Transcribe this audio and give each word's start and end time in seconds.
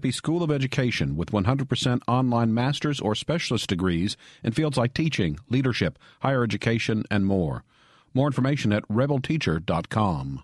Mississippi 0.00 0.16
School 0.16 0.42
of 0.42 0.50
Education 0.50 1.14
with 1.14 1.30
100% 1.30 2.00
online 2.08 2.54
master's 2.54 3.00
or 3.00 3.14
specialist 3.14 3.68
degrees 3.68 4.16
in 4.42 4.52
fields 4.52 4.78
like 4.78 4.94
teaching, 4.94 5.38
leadership, 5.50 5.98
higher 6.22 6.42
education, 6.42 7.04
and 7.10 7.26
more. 7.26 7.64
More 8.14 8.26
information 8.26 8.72
at 8.72 8.88
rebelteacher.com. 8.88 10.42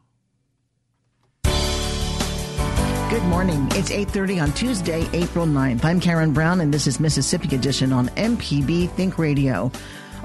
Good 3.08 3.22
morning. 3.22 3.66
It's 3.70 3.90
8:30 3.90 4.42
on 4.42 4.52
Tuesday, 4.52 5.08
April 5.14 5.46
9th. 5.46 5.84
I'm 5.86 6.00
Karen 6.00 6.34
Brown 6.34 6.60
and 6.60 6.74
this 6.74 6.86
is 6.86 7.00
Mississippi 7.00 7.56
Edition 7.56 7.94
on 7.94 8.10
MPB 8.16 8.88
Think 8.90 9.16
Radio. 9.18 9.72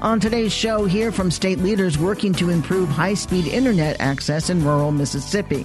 On 0.00 0.20
today's 0.20 0.52
show, 0.52 0.84
hear 0.84 1.10
from 1.10 1.30
state 1.30 1.60
leaders 1.60 1.96
working 1.96 2.34
to 2.34 2.50
improve 2.50 2.90
high-speed 2.90 3.46
internet 3.46 3.98
access 3.98 4.50
in 4.50 4.62
rural 4.62 4.92
Mississippi. 4.92 5.64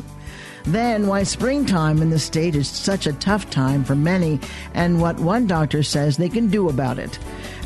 Then, 0.67 1.07
why 1.07 1.23
springtime 1.23 2.01
in 2.01 2.09
the 2.09 2.19
state 2.19 2.53
is 2.53 2.67
such 2.67 3.07
a 3.07 3.13
tough 3.13 3.49
time 3.49 3.85
for 3.85 3.95
many, 3.95 4.39
and 4.73 4.99
what 4.99 5.17
one 5.17 5.47
doctor 5.47 5.81
says 5.81 6.17
they 6.17 6.27
can 6.27 6.47
do 6.47 6.67
about 6.67 6.99
it. 6.99 7.17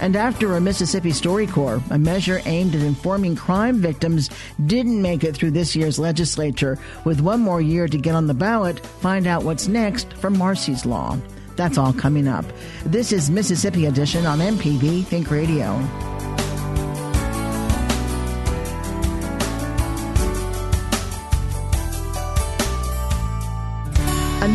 And 0.02 0.16
after 0.16 0.56
a 0.56 0.62
Mississippi 0.62 1.12
Story 1.12 1.48
StoryCorps, 1.48 1.90
a 1.92 1.98
measure 1.98 2.42
aimed 2.46 2.76
at 2.76 2.82
informing 2.82 3.36
crime 3.36 3.80
victims 3.80 4.30
didn't 4.66 5.02
make 5.02 5.24
it 5.24 5.36
through 5.36 5.52
this 5.52 5.76
year's 5.76 5.98
legislature. 5.98 6.78
With 7.04 7.22
one 7.22 7.40
more 7.40 7.62
year 7.62 7.88
to 7.88 7.98
get 7.98 8.16
on 8.16 8.28
the 8.28 8.34
ballot, 8.34 8.80
find 8.80 9.26
out 9.26 9.44
what's 9.44 9.68
next 9.68 10.14
for 10.14 10.30
Marsy's 10.30 10.86
Law. 10.86 11.18
That's 11.56 11.78
all 11.78 11.94
coming 11.94 12.28
up. 12.28 12.46
This 12.86 13.12
is 13.12 13.30
Mississippi 13.30 13.86
Edition 13.86 14.26
on 14.26 14.40
MPB 14.40 15.06
Think 15.06 15.32
Radio. 15.32 16.11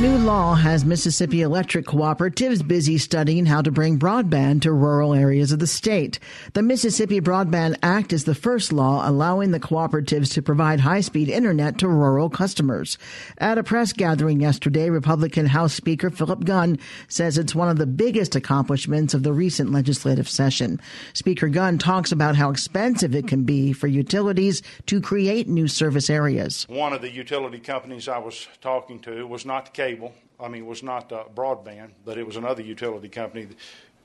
New 0.01 0.19
law 0.19 0.55
has 0.55 0.85
Mississippi 0.85 1.41
electric 1.41 1.87
cooperatives 1.87 2.67
busy 2.67 2.99
studying 2.99 3.47
how 3.47 3.63
to 3.63 3.71
bring 3.71 3.99
broadband 3.99 4.61
to 4.63 4.73
rural 4.73 5.15
areas 5.15 5.53
of 5.53 5.59
the 5.59 5.67
state. 5.67 6.19
The 6.53 6.63
Mississippi 6.63 7.21
Broadband 7.21 7.77
Act 7.83 8.13
is 8.13 8.25
the 8.25 8.35
first 8.35 8.75
law 8.75 9.09
allowing 9.09 9.53
the 9.53 9.61
cooperatives 9.61 10.35
to 10.35 10.43
provide 10.43 10.81
high-speed 10.81 11.31
internet 11.31 11.79
to 11.79 11.89
rural 11.89 12.29
customers. 12.29 12.99
At 13.39 13.57
a 13.57 13.63
press 13.63 13.95
gathering 13.95 14.41
yesterday, 14.41 14.91
Republican 14.91 15.47
House 15.47 15.73
Speaker 15.73 16.11
Philip 16.11 16.45
Gunn 16.45 16.79
says 17.09 17.39
it's 17.39 17.55
one 17.55 17.71
of 17.71 17.79
the 17.79 17.87
biggest 17.87 18.37
accomplishments 18.37 19.15
of 19.15 19.23
the 19.23 19.33
recent 19.33 19.73
legislative 19.73 20.29
session. 20.29 20.79
Speaker 21.15 21.49
Gunn 21.49 21.79
talks 21.79 22.13
about 22.13 22.37
how 22.37 22.51
expensive 22.51 23.15
it 23.15 23.29
can 23.29 23.45
be 23.45 23.73
for 23.73 23.87
utilities 23.87 24.63
to 24.87 25.01
create 25.01 25.49
new 25.49 25.69
service 25.69 26.11
areas. 26.11 26.67
One 26.69 26.93
of 26.93 27.01
the 27.01 27.11
utility 27.11 27.61
companies 27.61 28.09
I 28.09 28.19
was 28.19 28.47
talking 28.61 29.01
to 29.01 29.27
was 29.27 29.47
not 29.47 29.73
cable. 29.87 30.13
I 30.41 30.49
mean, 30.49 30.65
it 30.65 30.67
was 30.67 30.83
not 30.83 31.13
uh, 31.13 31.25
broadband, 31.35 31.91
but 32.05 32.19
it 32.19 32.27
was 32.27 32.37
another 32.37 32.63
utility 32.63 33.09
company. 33.09 33.45
The 33.45 33.55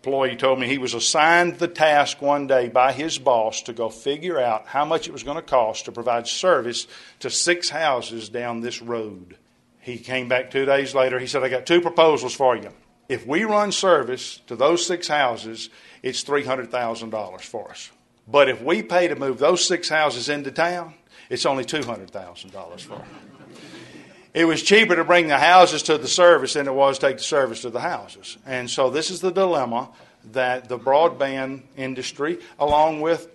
employee 0.03 0.35
told 0.35 0.59
me 0.59 0.67
he 0.67 0.77
was 0.77 0.93
assigned 0.93 1.57
the 1.57 1.67
task 1.67 2.21
one 2.21 2.45
day 2.47 2.69
by 2.69 2.91
his 2.91 3.17
boss 3.17 3.63
to 3.63 3.73
go 3.73 3.89
figure 3.89 4.39
out 4.39 4.67
how 4.67 4.85
much 4.85 5.07
it 5.07 5.11
was 5.11 5.23
going 5.23 5.37
to 5.37 5.41
cost 5.41 5.85
to 5.85 5.91
provide 5.91 6.27
service 6.27 6.87
to 7.19 7.29
six 7.29 7.69
houses 7.69 8.29
down 8.29 8.61
this 8.61 8.81
road. 8.81 9.37
He 9.79 9.97
came 9.97 10.27
back 10.27 10.51
two 10.51 10.65
days 10.65 10.93
later. 10.93 11.17
He 11.17 11.27
said, 11.27 11.43
I 11.43 11.49
got 11.49 11.65
two 11.65 11.81
proposals 11.81 12.35
for 12.35 12.55
you. 12.55 12.69
If 13.09 13.25
we 13.25 13.43
run 13.43 13.71
service 13.71 14.39
to 14.47 14.55
those 14.55 14.85
six 14.85 15.07
houses, 15.07 15.69
it's 16.03 16.23
$300,000 16.23 17.41
for 17.41 17.71
us. 17.71 17.89
But 18.27 18.49
if 18.49 18.61
we 18.61 18.83
pay 18.83 19.07
to 19.07 19.15
move 19.15 19.39
those 19.39 19.65
six 19.65 19.89
houses 19.89 20.29
into 20.29 20.51
town, 20.51 20.93
it's 21.29 21.47
only 21.47 21.65
$200,000 21.65 22.81
for 22.81 22.93
us 22.93 23.30
it 24.33 24.45
was 24.45 24.63
cheaper 24.63 24.95
to 24.95 25.03
bring 25.03 25.27
the 25.27 25.37
houses 25.37 25.83
to 25.83 25.97
the 25.97 26.07
service 26.07 26.53
than 26.53 26.67
it 26.67 26.73
was 26.73 26.99
to 26.99 27.07
take 27.07 27.17
the 27.17 27.23
service 27.23 27.61
to 27.61 27.69
the 27.69 27.81
houses. 27.81 28.37
And 28.45 28.69
so 28.69 28.89
this 28.89 29.09
is 29.09 29.21
the 29.21 29.31
dilemma 29.31 29.89
that 30.31 30.69
the 30.69 30.79
broadband 30.79 31.63
industry, 31.75 32.39
along 32.59 33.01
with 33.01 33.27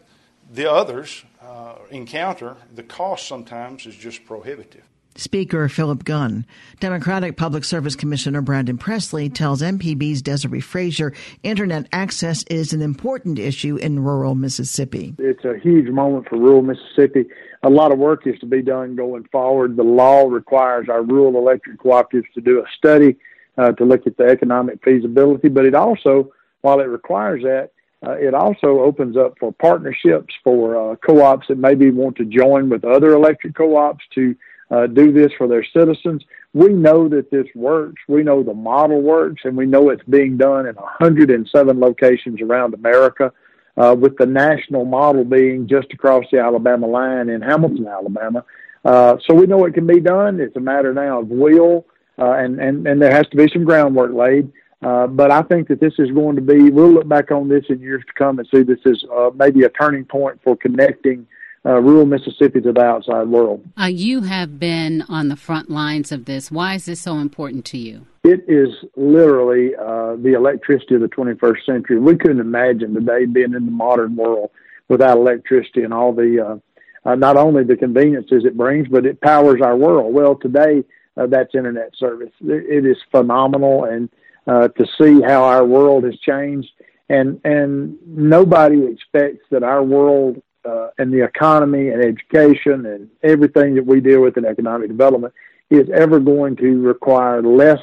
the 0.51 0.71
others, 0.71 1.25
uh, 1.43 1.77
encounter. 1.91 2.57
The 2.75 2.83
cost 2.83 3.27
sometimes 3.27 3.87
is 3.87 3.97
just 3.97 4.25
prohibitive. 4.25 4.84
Speaker 5.19 5.69
Philip 5.69 6.04
Gunn. 6.04 6.47
Democratic 6.81 7.37
Public 7.37 7.65
Service 7.65 7.97
Commissioner 7.97 8.41
Brandon 8.41 8.78
Presley 8.78 9.28
tells 9.28 9.62
MPB's 9.62 10.22
Desiree 10.22 10.60
Frazier 10.60 11.12
internet 11.43 11.87
access 11.93 12.43
is 12.44 12.72
an 12.72 12.82
important 12.82 13.38
issue 13.38 13.77
in 13.77 14.03
rural 14.03 14.34
Mississippi. 14.34 15.15
It's 15.19 15.44
a 15.44 15.59
huge 15.59 15.88
moment 15.88 16.28
for 16.28 16.37
rural 16.37 16.62
Mississippi. 16.62 17.25
A 17.62 17.71
lot 17.71 17.93
of 17.93 17.99
work 17.99 18.27
is 18.27 18.38
to 18.41 18.47
be 18.47 18.62
done 18.62 18.97
going 18.97 19.25
forward. 19.32 19.77
The 19.77 19.82
law 19.82 20.28
requires 20.28 20.88
our 20.88 21.03
rural 21.03 21.37
electric 21.37 21.78
cooperatives 21.81 22.33
to 22.34 22.41
do 22.41 22.60
a 22.60 22.65
study 22.77 23.16
uh, 23.59 23.72
to 23.72 23.84
look 23.84 24.06
at 24.06 24.16
the 24.16 24.25
economic 24.25 24.83
feasibility, 24.84 25.48
but 25.48 25.65
it 25.65 25.75
also, 25.75 26.33
while 26.60 26.81
it 26.81 26.84
requires 26.84 27.43
that, 27.43 27.71
uh, 28.06 28.12
it 28.12 28.34
also 28.34 28.81
opens 28.81 29.16
up 29.16 29.34
for 29.41 29.53
partnerships 29.53 30.34
for 30.44 30.93
uh, 30.93 30.97
co-ops 30.97 31.48
that 31.48 31.59
maybe 31.59 31.91
want 31.91 32.16
to 32.16 32.25
join 32.25 32.69
with 32.69 32.84
other 32.84 33.12
electric 33.15 33.54
co-ops 33.54 34.04
to 34.15 34.37
uh, 34.71 34.87
do 34.87 35.12
this 35.12 35.32
for 35.38 35.47
their 35.47 35.65
citizens. 35.65 36.22
We 36.53 36.72
know 36.72 37.09
that 37.09 37.31
this 37.31 37.47
works. 37.54 38.03
We 38.09 38.22
know 38.22 38.43
the 38.43 38.54
model 38.54 39.00
works, 39.00 39.43
and 39.44 39.56
we 39.56 39.66
know 39.66 39.91
it's 39.91 40.03
being 40.04 40.37
done 40.37 40.66
in 40.66 40.75
107 40.75 41.81
locations 41.81 42.41
around 42.41 42.75
America, 42.75 43.32
uh, 43.77 43.94
with 43.99 44.16
the 44.16 44.27
national 44.27 44.84
model 44.84 45.25
being 45.25 45.69
just 45.69 45.93
across 45.93 46.25
the 46.32 46.41
Alabama 46.41 46.87
line 46.87 47.28
in 47.28 47.43
Hamilton, 47.43 47.87
Alabama. 47.87 48.44
Uh, 48.84 49.16
so 49.27 49.34
we 49.34 49.47
know 49.47 49.65
it 49.65 49.75
can 49.75 49.87
be 49.87 50.00
done. 50.00 50.41
It's 50.41 50.56
a 50.56 50.60
matter 50.60 50.94
now 50.94 51.21
of 51.21 51.28
will, 51.28 51.87
uh, 52.19 52.33
and, 52.33 52.60
and, 52.60 52.87
and 52.87 53.03
there 53.03 53.12
has 53.12 53.27
to 53.28 53.37
be 53.37 53.48
some 53.53 53.65
groundwork 53.65 54.12
laid. 54.12 54.50
Uh, 54.83 55.06
but 55.06 55.31
I 55.31 55.43
think 55.43 55.69
that 55.69 55.81
this 55.81 55.94
is 55.98 56.10
going 56.10 56.37
to 56.37 56.43
be, 56.43 56.71
we'll 56.71 56.93
look 56.93 57.09
back 57.09 57.31
on 57.31 57.48
this 57.48 57.65
in 57.69 57.81
years 57.81 58.04
to 58.06 58.12
come 58.12 58.38
and 58.38 58.48
see 58.54 58.62
this 58.62 58.78
as 58.87 59.03
uh, 59.12 59.31
maybe 59.34 59.62
a 59.65 59.69
turning 59.71 60.04
point 60.04 60.41
for 60.44 60.56
connecting 60.56 61.27
uh, 61.66 61.81
rural 61.81 62.06
Mississippi 62.06 62.60
to 62.60 62.72
the 62.72 62.81
outside 62.81 63.28
world. 63.28 63.65
Uh, 63.81 63.87
you 63.87 64.22
have 64.22 64.60
been 64.60 65.03
on 65.09 65.28
the 65.28 65.37
front 65.37 65.69
lines 65.69 66.12
of 66.12 66.25
this. 66.25 66.50
Why 66.50 66.75
is 66.75 66.84
this 66.84 67.00
so 67.00 67.19
important 67.19 67.65
to 67.66 67.78
you? 67.78 68.07
It 68.22 68.45
is 68.47 68.68
literally 68.95 69.74
uh, 69.74 70.16
the 70.16 70.34
electricity 70.34 70.95
of 70.95 71.01
the 71.01 71.09
21st 71.09 71.65
century. 71.66 71.98
We 71.98 72.16
couldn't 72.16 72.41
imagine 72.41 72.95
today 72.95 73.24
being 73.24 73.54
in 73.54 73.65
the 73.65 73.72
modern 73.72 74.15
world 74.15 74.51
without 74.89 75.18
electricity 75.18 75.83
and 75.83 75.92
all 75.92 76.13
the, 76.13 76.60
uh, 77.04 77.09
uh, 77.09 77.15
not 77.16 77.36
only 77.36 77.65
the 77.65 77.77
conveniences 77.77 78.45
it 78.45 78.57
brings, 78.57 78.86
but 78.86 79.04
it 79.04 79.21
powers 79.21 79.60
our 79.60 79.77
world. 79.77 80.15
Well, 80.15 80.36
today, 80.36 80.84
uh, 81.16 81.27
that's 81.27 81.54
internet 81.54 81.97
service. 81.97 82.33
It, 82.42 82.84
it 82.84 82.89
is 82.89 82.98
phenomenal, 83.10 83.84
and 83.84 84.09
to 84.47 84.86
see 85.01 85.21
how 85.22 85.42
our 85.42 85.65
world 85.65 86.04
has 86.04 86.16
changed, 86.21 86.69
and 87.09 87.41
and 87.45 87.97
nobody 88.07 88.86
expects 88.86 89.45
that 89.51 89.65
our 89.65 89.83
world 89.83 90.41
uh, 90.66 90.89
and 90.98 91.13
the 91.13 91.22
economy 91.22 91.89
and 91.89 92.03
education 92.03 92.86
and 92.86 93.09
everything 93.22 93.74
that 93.74 93.86
we 93.86 94.01
deal 94.01 94.21
with 94.21 94.36
in 94.36 94.45
economic 94.45 94.89
development 94.89 95.33
is 95.71 95.89
ever 95.95 96.21
going 96.21 96.57
to 96.57 96.80
require 96.80 97.42
less 97.42 97.80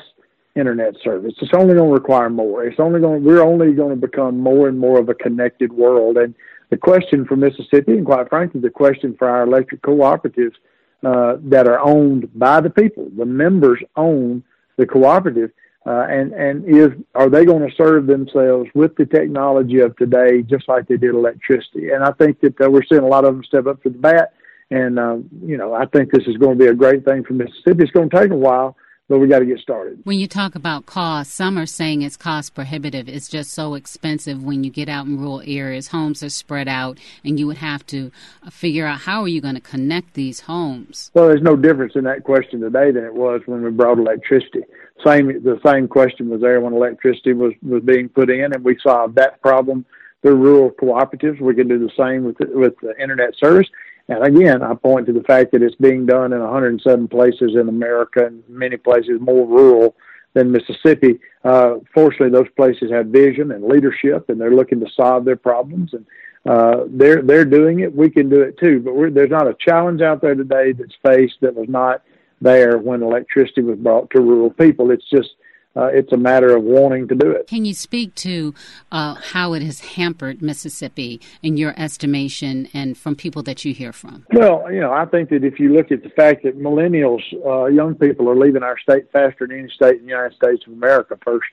internet 0.56 0.96
service. 1.04 1.34
It's 1.42 1.54
only 1.54 1.74
going 1.74 1.90
to 1.90 1.94
require 1.94 2.30
more. 2.30 2.64
It's 2.64 2.80
only 2.80 3.00
going. 3.00 3.24
We're 3.24 3.42
only 3.42 3.74
going 3.74 3.90
to 3.90 4.08
become 4.08 4.40
more 4.40 4.68
and 4.68 4.78
more 4.78 5.00
of 5.00 5.10
a 5.10 5.14
connected 5.14 5.74
world. 5.74 6.18
And 6.18 6.36
the 6.70 6.78
question 6.78 7.26
for 7.26 7.36
Mississippi, 7.36 7.94
and 7.94 8.06
quite 8.06 8.30
frankly, 8.30 8.62
the 8.62 8.70
question 8.70 9.16
for 9.18 9.30
our 9.30 9.44
electric 9.44 9.82
cooperatives 9.82 10.56
uh, 11.04 11.38
that 11.44 11.68
are 11.68 11.80
owned 11.80 12.30
by 12.38 12.62
the 12.62 12.70
people. 12.70 13.10
The 13.18 13.26
members 13.26 13.80
own 13.96 14.44
the 14.78 14.86
cooperative, 14.86 15.52
uh, 15.86 16.06
and 16.10 16.32
and 16.34 16.64
is 16.66 16.90
are 17.14 17.30
they 17.30 17.44
going 17.44 17.68
to 17.68 17.76
serve 17.76 18.08
themselves 18.08 18.70
with 18.74 18.96
the 18.96 19.06
technology 19.06 19.80
of 19.80 19.96
today, 19.98 20.42
just 20.42 20.68
like 20.70 20.88
they 20.88 20.98
did 20.98 21.14
electricity? 21.14 21.90
And 21.90 22.04
I 22.04 22.12
think 22.12 22.40
that 22.42 22.60
uh, 22.62 22.70
we're 22.70 22.86
seeing 22.90 23.02
a 23.02 23.08
lot 23.08 23.26
of 23.26 23.36
them 23.36 23.44
step 23.44 23.68
up 23.68 23.84
to 23.84 23.90
the 23.90 23.98
bat. 23.98 24.34
And 24.72 24.98
uh, 24.98 25.18
you 25.46 25.58
know, 25.58 25.74
I 25.74 25.86
think 25.86 26.12
this 26.12 26.26
is 26.26 26.38
going 26.38 26.58
to 26.58 26.64
be 26.64 26.70
a 26.70 26.74
great 26.74 27.04
thing 27.04 27.24
for 27.24 27.34
Mississippi. 27.34 27.84
It's 27.84 27.92
going 27.92 28.10
to 28.10 28.18
take 28.18 28.32
a 28.32 28.36
while, 28.36 28.78
but 29.10 29.20
we 29.20 29.28
got 29.28 29.40
to 29.40 29.46
get 29.46 29.60
started. 29.60 30.00
When 30.06 30.20
you 30.20 30.28
talk 30.28 30.56
about 30.56 30.86
cost, 30.86 31.34
some 31.34 31.58
are 31.60 31.66
saying 31.66 32.02
it's 32.02 32.16
cost 32.16 32.56
prohibitive. 32.56 33.10
It's 33.10 33.28
just 33.28 33.52
so 33.52 33.74
expensive 33.74 34.42
when 34.42 34.64
you 34.64 34.72
get 34.72 34.88
out 34.88 35.06
in 35.06 35.20
rural 35.20 35.44
areas. 35.46 35.90
Homes 35.90 36.24
are 36.24 36.30
spread 36.30 36.70
out, 36.70 36.98
and 37.26 37.38
you 37.38 37.46
would 37.46 37.58
have 37.58 37.86
to 37.88 38.10
uh, 38.42 38.50
figure 38.50 38.86
out 38.86 39.02
how 39.02 39.22
are 39.22 39.28
you 39.28 39.42
going 39.42 39.56
to 39.56 39.62
connect 39.62 40.14
these 40.14 40.40
homes. 40.40 41.12
Well, 41.14 41.28
there's 41.28 41.42
no 41.42 41.58
difference 41.58 41.94
in 41.96 42.06
that 42.06 42.24
question 42.24 42.62
today 42.62 42.92
than 42.92 43.04
it 43.04 43.14
was 43.14 43.42
when 43.46 43.62
we 43.62 43.70
brought 43.70 44.00
electricity. 44.00 44.64
Same, 45.06 45.28
the 45.44 45.60
same 45.66 45.88
question 45.88 46.30
was 46.30 46.42
there 46.42 46.62
when 46.62 46.74
electricity 46.74 47.34
was 47.34 47.54
was 47.62 47.84
being 47.84 48.10
put 48.10 48.30
in, 48.30 48.54
and 48.54 48.64
we 48.64 48.78
solved 48.80 49.16
that 49.16 49.42
problem 49.42 49.86
through 50.22 50.36
rural 50.36 50.72
cooperatives. 50.72 51.42
We 51.42 51.56
can 51.56 51.68
do 51.68 51.80
the 51.80 51.92
same 51.98 52.24
with 52.24 52.38
with 52.40 52.76
the 52.82 53.00
internet 53.02 53.36
service. 53.38 53.68
And 54.10 54.24
again, 54.24 54.62
I 54.62 54.74
point 54.74 55.08
to 55.08 55.14
the 55.14 55.24
fact 55.24 55.52
that 55.54 55.62
it's 55.62 55.76
being 55.76 56.06
done 56.06 56.34
in 56.34 56.40
107 56.42 57.08
places 57.08 57.56
in 57.56 57.70
America 57.70 58.26
and 58.26 58.44
many 58.50 58.76
places 58.76 59.22
more 59.22 59.48
rural 59.48 59.96
than 60.34 60.52
Mississippi. 60.52 61.20
Uh, 61.44 61.76
fortunately, 61.94 62.30
those 62.30 62.50
places 62.56 62.92
have 62.92 63.08
vision 63.08 63.52
and 63.52 63.64
leadership, 63.64 64.30
and 64.30 64.40
they're 64.40 64.56
looking 64.56 64.80
to 64.82 64.90
solve 64.94 65.24
their 65.26 65.38
problems. 65.38 65.94
And 65.94 66.06
uh, 66.46 66.86
they're 66.88 67.22
they're 67.22 67.46
doing 67.46 67.80
it. 67.80 67.96
We 67.96 68.10
can 68.10 68.30
do 68.30 68.42
it 68.42 68.58
too. 68.58 68.82
But 68.82 69.14
there's 69.14 69.30
not 69.30 69.48
a 69.48 69.56
challenge 69.60 70.02
out 70.02 70.22
there 70.22 70.36
today 70.36 70.74
that's 70.74 70.96
faced 71.06 71.36
that 71.42 71.56
was 71.56 71.70
not 71.70 72.04
there 72.44 72.78
when 72.78 73.02
electricity 73.02 73.62
was 73.62 73.78
brought 73.78 74.10
to 74.12 74.22
rural 74.22 74.50
people. 74.50 74.92
It's 74.92 75.10
just 75.10 75.30
uh, 75.76 75.86
it's 75.86 76.12
a 76.14 76.18
matter 76.18 76.56
of 76.56 76.64
wanting 76.64 77.08
to 77.08 77.16
do 77.16 77.32
it. 77.32 77.48
Can 77.48 77.66
you 77.66 77.74
speak 77.74 78.14
to 78.16 78.54
uh, 78.92 79.16
how 79.16 79.54
it 79.54 79.64
has 79.64 79.80
hampered 79.80 80.42
Mississippi 80.42 81.20
in 81.42 81.58
your 81.58 81.74
estimation 81.78 82.70
and 82.74 82.96
from 82.96 83.16
people 83.16 83.42
that 83.44 83.66
you 83.66 83.74
hear 83.74 83.92
from? 83.92 84.26
Well, 84.32 84.72
you 84.72 84.80
know, 84.80 84.94
I 84.94 85.06
think 85.06 85.30
that 85.30 85.44
if 85.44 85.60
you 85.60 85.74
look 85.74 85.92
at 85.92 86.04
the 86.04 86.10
fact 86.10 86.44
that 86.44 86.60
millennials, 86.60 87.22
uh, 87.46 87.66
young 87.66 87.96
people, 87.96 88.30
are 88.30 88.36
leaving 88.36 88.62
our 88.62 88.78
state 88.78 89.12
faster 89.12 89.48
than 89.48 89.58
any 89.58 89.70
state 89.70 89.96
in 89.96 90.06
the 90.06 90.12
United 90.12 90.36
States 90.36 90.64
of 90.68 90.74
America 90.74 91.18
first, 91.24 91.48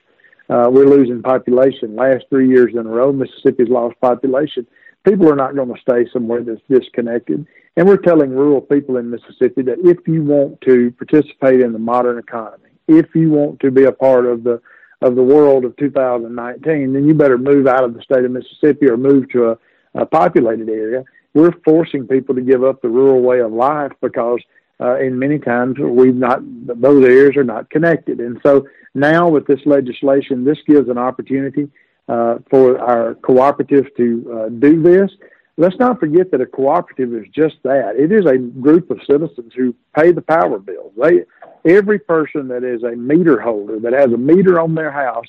uh, 0.49 0.69
we're 0.71 0.85
losing 0.85 1.23
population. 1.23 1.95
Last 1.95 2.25
three 2.29 2.47
years 2.47 2.73
in 2.73 2.79
a 2.79 2.89
row, 2.89 3.11
Mississippi's 3.11 3.69
lost 3.69 3.99
population. 4.01 4.67
People 5.03 5.29
are 5.29 5.35
not 5.35 5.55
going 5.55 5.73
to 5.73 5.81
stay 5.81 6.07
somewhere 6.11 6.43
that's 6.43 6.61
disconnected. 6.69 7.47
And 7.75 7.87
we're 7.87 7.97
telling 7.97 8.31
rural 8.31 8.61
people 8.61 8.97
in 8.97 9.09
Mississippi 9.09 9.61
that 9.63 9.79
if 9.83 10.07
you 10.07 10.23
want 10.23 10.61
to 10.61 10.91
participate 10.91 11.61
in 11.61 11.73
the 11.73 11.79
modern 11.79 12.19
economy, 12.19 12.69
if 12.87 13.15
you 13.15 13.31
want 13.31 13.59
to 13.61 13.71
be 13.71 13.85
a 13.85 13.91
part 13.91 14.25
of 14.25 14.43
the 14.43 14.61
of 15.01 15.15
the 15.15 15.23
world 15.23 15.65
of 15.65 15.75
2019, 15.77 16.93
then 16.93 17.07
you 17.07 17.15
better 17.15 17.37
move 17.37 17.65
out 17.65 17.83
of 17.83 17.95
the 17.95 18.01
state 18.03 18.23
of 18.23 18.29
Mississippi 18.29 18.87
or 18.87 18.97
move 18.97 19.27
to 19.31 19.49
a, 19.49 19.57
a 19.95 20.05
populated 20.05 20.69
area. 20.69 21.03
We're 21.33 21.53
forcing 21.65 22.07
people 22.07 22.35
to 22.35 22.41
give 22.41 22.63
up 22.63 22.83
the 22.83 22.89
rural 22.89 23.21
way 23.21 23.39
of 23.39 23.51
life 23.51 23.93
because 23.99 24.41
uh, 24.79 24.99
in 24.99 25.17
many 25.17 25.39
times 25.39 25.79
we've 25.79 26.15
not 26.15 26.41
those 26.67 27.03
areas 27.03 27.35
are 27.37 27.43
not 27.43 27.69
connected, 27.69 28.19
and 28.19 28.39
so 28.43 28.67
now 28.93 29.29
with 29.29 29.47
this 29.47 29.61
legislation, 29.65 30.43
this 30.43 30.57
gives 30.67 30.89
an 30.89 30.97
opportunity 30.97 31.69
uh, 32.07 32.39
for 32.49 32.79
our 32.79 33.15
cooperative 33.15 33.85
to 33.97 34.33
uh, 34.33 34.49
do 34.49 34.81
this. 34.81 35.11
Let's 35.57 35.77
not 35.77 35.99
forget 35.99 36.31
that 36.31 36.41
a 36.41 36.45
cooperative 36.45 37.13
is 37.13 37.27
just 37.33 37.55
that. 37.63 37.95
It 37.97 38.11
is 38.11 38.25
a 38.25 38.37
group 38.37 38.89
of 38.89 38.99
citizens 39.09 39.53
who 39.55 39.75
pay 39.95 40.11
the 40.11 40.21
power 40.21 40.59
bills. 40.59 40.93
They 40.97 41.23
every 41.63 41.99
person 41.99 42.47
that 42.47 42.63
is 42.63 42.83
a 42.83 42.95
meter 42.95 43.39
holder 43.39 43.79
that 43.79 43.93
has 43.93 44.11
a 44.11 44.17
meter 44.17 44.59
on 44.59 44.73
their 44.73 44.91
house 44.91 45.27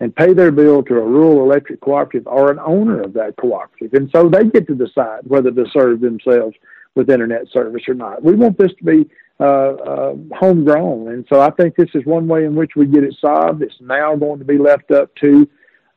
and 0.00 0.14
pay 0.14 0.32
their 0.32 0.50
bill 0.50 0.82
to 0.82 0.94
a 0.94 1.00
rural 1.00 1.42
electric 1.42 1.80
cooperative 1.80 2.26
are 2.26 2.50
an 2.50 2.58
owner 2.58 3.00
of 3.02 3.12
that 3.14 3.36
cooperative. 3.36 3.94
And 3.94 4.10
so 4.14 4.28
they 4.28 4.44
get 4.44 4.66
to 4.68 4.74
decide 4.74 5.20
whether 5.24 5.50
to 5.50 5.66
serve 5.72 6.00
themselves 6.00 6.56
with 6.94 7.10
internet 7.10 7.48
service 7.52 7.82
or 7.88 7.94
not. 7.94 8.22
We 8.22 8.34
want 8.34 8.58
this 8.58 8.72
to 8.78 8.84
be 8.84 9.10
uh, 9.40 9.44
uh, 9.44 10.14
homegrown. 10.38 11.08
And 11.08 11.26
so 11.28 11.40
I 11.40 11.50
think 11.50 11.76
this 11.76 11.90
is 11.94 12.04
one 12.06 12.28
way 12.28 12.44
in 12.44 12.54
which 12.54 12.76
we 12.76 12.86
get 12.86 13.04
it 13.04 13.16
solved. 13.20 13.62
It's 13.62 13.80
now 13.80 14.14
going 14.16 14.38
to 14.38 14.44
be 14.44 14.58
left 14.58 14.90
up 14.90 15.14
to 15.16 15.48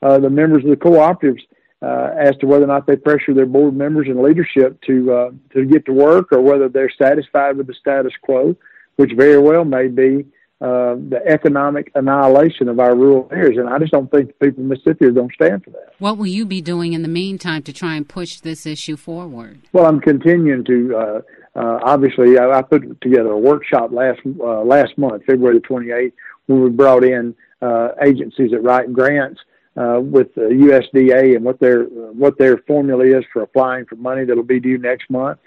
uh, 0.01 0.19
the 0.19 0.29
members 0.29 0.63
of 0.63 0.69
the 0.69 0.75
cooperatives 0.75 1.41
uh, 1.81 2.09
as 2.19 2.35
to 2.37 2.47
whether 2.47 2.63
or 2.63 2.67
not 2.67 2.87
they 2.87 2.95
pressure 2.95 3.33
their 3.33 3.45
board 3.45 3.75
members 3.75 4.07
and 4.07 4.21
leadership 4.21 4.79
to 4.81 5.13
uh, 5.13 5.31
to 5.53 5.65
get 5.65 5.85
to 5.85 5.93
work 5.93 6.31
or 6.31 6.41
whether 6.41 6.69
they're 6.69 6.91
satisfied 6.97 7.57
with 7.57 7.67
the 7.67 7.73
status 7.75 8.13
quo 8.21 8.55
which 8.97 9.13
very 9.13 9.39
well 9.39 9.63
may 9.63 9.87
be 9.87 10.25
uh, 10.59 10.95
the 11.09 11.21
economic 11.27 11.91
annihilation 11.95 12.67
of 12.67 12.79
our 12.79 12.95
rural 12.95 13.29
areas. 13.31 13.57
And 13.59 13.69
I 13.69 13.77
just 13.77 13.91
don't 13.91 14.09
think 14.11 14.27
the 14.27 14.47
people 14.47 14.63
in 14.63 14.69
Mississippi 14.69 15.05
are 15.05 15.11
going 15.11 15.29
to 15.29 15.35
stand 15.35 15.63
for 15.63 15.69
that. 15.69 15.93
What 15.99 16.17
will 16.17 16.27
you 16.27 16.45
be 16.45 16.61
doing 16.61 16.93
in 16.93 17.03
the 17.03 17.07
meantime 17.07 17.61
to 17.63 17.73
try 17.73 17.95
and 17.95 18.09
push 18.09 18.39
this 18.39 18.65
issue 18.65 18.97
forward? 18.97 19.61
Well, 19.71 19.85
I'm 19.85 20.01
continuing 20.01 20.65
to. 20.65 20.97
Uh, 20.97 21.21
uh, 21.55 21.79
obviously, 21.83 22.37
I, 22.37 22.49
I, 22.49 22.61
put 22.61 23.01
together 23.01 23.31
a 23.31 23.37
workshop 23.37 23.91
last 23.91 24.19
uh, 24.39 24.61
last 24.61 24.97
month, 24.97 25.23
February 25.25 25.59
the 25.59 25.67
28th, 25.67 26.13
when 26.47 26.61
we 26.63 26.69
brought 26.69 27.03
in 27.03 27.35
uh, 27.61 27.89
agencies 28.03 28.51
that 28.51 28.61
write 28.61 28.91
grants. 28.91 29.39
Uh, 29.77 29.99
with 29.99 30.33
the 30.33 30.41
USDA 30.41 31.35
and 31.35 31.45
what 31.45 31.59
their 31.59 31.83
what 31.83 32.37
their 32.39 32.57
formula 32.65 33.05
is 33.05 33.23
for 33.31 33.43
applying 33.43 33.85
for 33.85 33.95
money 33.95 34.25
that'll 34.25 34.43
be 34.43 34.59
due 34.59 34.79
next 34.79 35.07
month, 35.09 35.37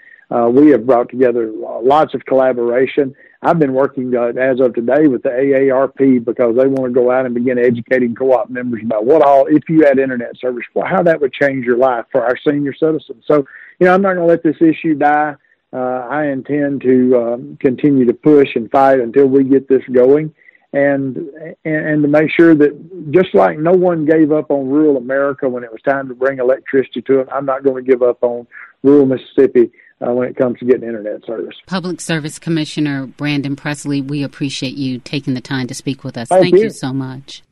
we 0.51 0.69
have 0.69 0.85
brought 0.85 1.09
together 1.09 1.51
lots 1.51 2.13
of 2.13 2.23
collaboration 2.25 3.13
I've 3.43 3.57
been 3.57 3.73
working 3.73 4.15
uh, 4.15 4.33
as 4.39 4.59
of 4.59 4.75
today 4.75 5.07
with 5.07 5.23
the 5.23 5.29
AARP 5.29 6.23
because 6.23 6.55
they 6.55 6.67
want 6.67 6.93
to 6.93 6.99
go 6.99 7.09
out 7.09 7.25
and 7.25 7.33
begin 7.33 7.57
educating 7.57 8.13
co-op 8.13 8.51
members 8.51 8.83
about 8.83 9.05
what 9.05 9.23
all, 9.23 9.47
if 9.47 9.63
you 9.67 9.83
had 9.83 9.97
internet 9.97 10.37
service, 10.37 10.63
well, 10.75 10.85
how 10.85 11.01
that 11.03 11.19
would 11.19 11.33
change 11.33 11.65
your 11.65 11.77
life 11.77 12.05
for 12.11 12.23
our 12.23 12.37
senior 12.47 12.73
citizens. 12.73 13.23
So, 13.25 13.47
you 13.79 13.87
know, 13.87 13.95
I'm 13.95 14.01
not 14.03 14.13
going 14.13 14.27
to 14.27 14.31
let 14.31 14.43
this 14.43 14.61
issue 14.61 14.93
die. 14.93 15.35
Uh, 15.73 15.77
I 15.77 16.27
intend 16.27 16.81
to 16.81 17.17
um, 17.17 17.57
continue 17.59 18.05
to 18.05 18.13
push 18.13 18.49
and 18.55 18.69
fight 18.69 18.99
until 18.99 19.25
we 19.25 19.43
get 19.43 19.67
this 19.67 19.83
going, 19.91 20.35
and, 20.73 21.17
and 21.17 21.57
and 21.65 22.01
to 22.03 22.07
make 22.07 22.31
sure 22.31 22.55
that 22.55 23.11
just 23.11 23.35
like 23.35 23.59
no 23.59 23.71
one 23.71 24.05
gave 24.05 24.31
up 24.31 24.49
on 24.51 24.69
rural 24.69 24.97
America 24.97 25.49
when 25.49 25.63
it 25.63 25.71
was 25.71 25.81
time 25.81 26.07
to 26.07 26.15
bring 26.15 26.39
electricity 26.39 27.01
to 27.03 27.19
it, 27.19 27.27
I'm 27.31 27.45
not 27.45 27.63
going 27.63 27.83
to 27.83 27.89
give 27.89 28.01
up 28.01 28.23
on 28.23 28.47
rural 28.83 29.05
Mississippi 29.05 29.71
uh, 30.01 30.13
when 30.13 30.29
it 30.29 30.35
comes 30.35 30.59
to 30.59 30.65
getting 30.65 30.83
internet 30.83 31.25
service. 31.25 31.55
Public 31.67 31.99
Service 31.99 32.39
Commissioner 32.39 33.05
Brandon 33.05 33.55
Presley, 33.55 34.01
we 34.01 34.23
appreciate 34.23 34.75
you 34.75 34.99
taking 34.99 35.33
the 35.33 35.41
time 35.41 35.67
to 35.67 35.73
speak 35.73 36.03
with 36.03 36.17
us. 36.17 36.29
Thank, 36.29 36.43
Thank 36.43 36.55
you. 36.55 36.63
you 36.63 36.69
so 36.69 36.93
much. 36.93 37.43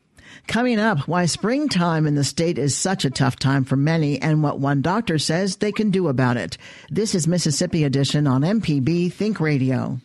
Coming 0.46 0.80
up, 0.80 1.00
why 1.06 1.26
springtime 1.26 2.06
in 2.06 2.14
the 2.14 2.24
state 2.24 2.58
is 2.58 2.74
such 2.74 3.04
a 3.04 3.10
tough 3.10 3.36
time 3.36 3.64
for 3.64 3.76
many 3.76 4.20
and 4.20 4.42
what 4.42 4.58
one 4.58 4.80
doctor 4.80 5.18
says 5.18 5.56
they 5.56 5.72
can 5.72 5.90
do 5.90 6.08
about 6.08 6.36
it. 6.36 6.56
This 6.88 7.14
is 7.14 7.28
Mississippi 7.28 7.84
Edition 7.84 8.26
on 8.26 8.42
MPB 8.42 9.12
Think 9.12 9.38
Radio. 9.38 10.00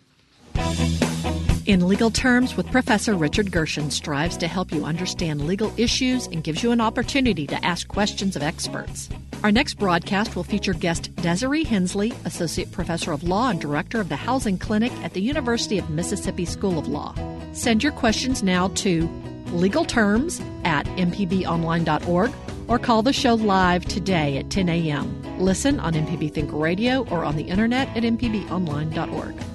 In 1.66 1.88
legal 1.88 2.12
terms, 2.12 2.56
with 2.56 2.70
Professor 2.72 3.16
Richard 3.16 3.52
Gershon 3.52 3.90
strives 3.90 4.38
to 4.38 4.48
help 4.48 4.72
you 4.72 4.86
understand 4.86 5.48
legal 5.48 5.74
issues 5.78 6.28
and 6.28 6.44
gives 6.44 6.62
you 6.62 6.72
an 6.72 6.80
opportunity 6.80 7.48
to 7.48 7.66
ask 7.66 7.88
questions 7.88 8.36
of 8.36 8.44
experts. 8.44 9.10
Our 9.42 9.52
next 9.52 9.74
broadcast 9.80 10.36
will 10.36 10.44
feature 10.44 10.74
guest 10.74 11.16
Desiree 11.16 11.64
Hensley, 11.64 12.14
Associate 12.24 12.72
Professor 12.72 13.12
of 13.12 13.24
Law 13.24 13.50
and 13.50 13.60
Director 13.60 14.00
of 14.00 14.10
the 14.10 14.16
Housing 14.16 14.60
Clinic 14.60 14.92
at 15.04 15.14
the 15.14 15.22
University 15.22 15.80
of 15.80 15.90
Mississippi 15.90 16.46
School 16.46 16.78
of 16.78 16.88
Law. 16.88 17.16
Send 17.54 17.82
your 17.82 17.94
questions 17.94 18.44
now 18.44 18.68
to 18.76 19.10
legal 19.48 19.86
terms 19.86 20.40
at 20.66 20.86
mpbonline.org 20.98 22.32
or 22.68 22.78
call 22.78 23.02
the 23.02 23.14
show 23.14 23.34
live 23.34 23.86
today 23.86 24.38
at 24.38 24.52
10 24.52 24.70
a.m. 24.70 25.40
Listen 25.40 25.80
on 25.80 25.94
MPB 25.94 26.32
Think 26.32 26.52
Radio 26.54 27.08
or 27.10 27.26
on 27.26 27.36
the 27.36 27.44
internet 27.44 27.88
at 27.98 28.04
mpbonline.org. 28.04 29.55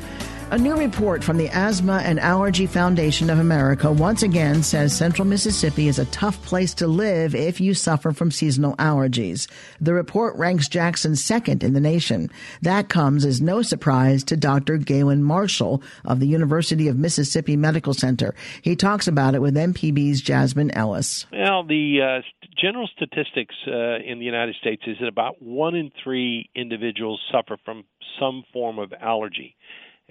A 0.51 0.57
new 0.57 0.75
report 0.75 1.23
from 1.23 1.37
the 1.37 1.47
Asthma 1.47 2.01
and 2.03 2.19
Allergy 2.19 2.65
Foundation 2.65 3.29
of 3.29 3.39
America 3.39 3.89
once 3.89 4.21
again 4.21 4.63
says 4.63 4.93
central 4.93 5.25
Mississippi 5.25 5.87
is 5.87 5.97
a 5.97 6.03
tough 6.07 6.43
place 6.43 6.73
to 6.73 6.87
live 6.87 7.33
if 7.33 7.61
you 7.61 7.73
suffer 7.73 8.11
from 8.11 8.31
seasonal 8.31 8.75
allergies. 8.75 9.49
The 9.79 9.93
report 9.93 10.35
ranks 10.35 10.67
Jackson 10.67 11.15
second 11.15 11.63
in 11.63 11.71
the 11.71 11.79
nation. 11.79 12.29
That 12.61 12.89
comes 12.89 13.23
as 13.23 13.39
no 13.39 13.61
surprise 13.61 14.25
to 14.25 14.35
Dr. 14.35 14.75
Gailen 14.75 15.23
Marshall 15.23 15.81
of 16.03 16.19
the 16.19 16.27
University 16.27 16.89
of 16.89 16.97
Mississippi 16.97 17.55
Medical 17.55 17.93
Center. 17.93 18.35
He 18.61 18.75
talks 18.75 19.07
about 19.07 19.35
it 19.35 19.41
with 19.41 19.55
MPB's 19.55 20.19
Jasmine 20.19 20.71
Ellis. 20.71 21.27
Well, 21.31 21.63
the 21.63 22.01
uh, 22.19 22.47
general 22.61 22.89
statistics 22.93 23.55
uh, 23.65 23.99
in 24.05 24.19
the 24.19 24.25
United 24.25 24.55
States 24.55 24.83
is 24.85 24.97
that 24.99 25.07
about 25.07 25.41
one 25.41 25.75
in 25.75 25.93
three 26.03 26.49
individuals 26.57 27.21
suffer 27.31 27.55
from 27.63 27.85
some 28.19 28.43
form 28.51 28.79
of 28.79 28.91
allergy 28.99 29.55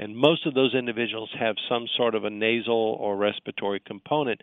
and 0.01 0.17
most 0.17 0.47
of 0.47 0.55
those 0.55 0.75
individuals 0.75 1.29
have 1.39 1.57
some 1.69 1.87
sort 1.97 2.15
of 2.15 2.25
a 2.25 2.31
nasal 2.31 2.97
or 2.99 3.17
respiratory 3.17 3.81
component. 3.87 4.41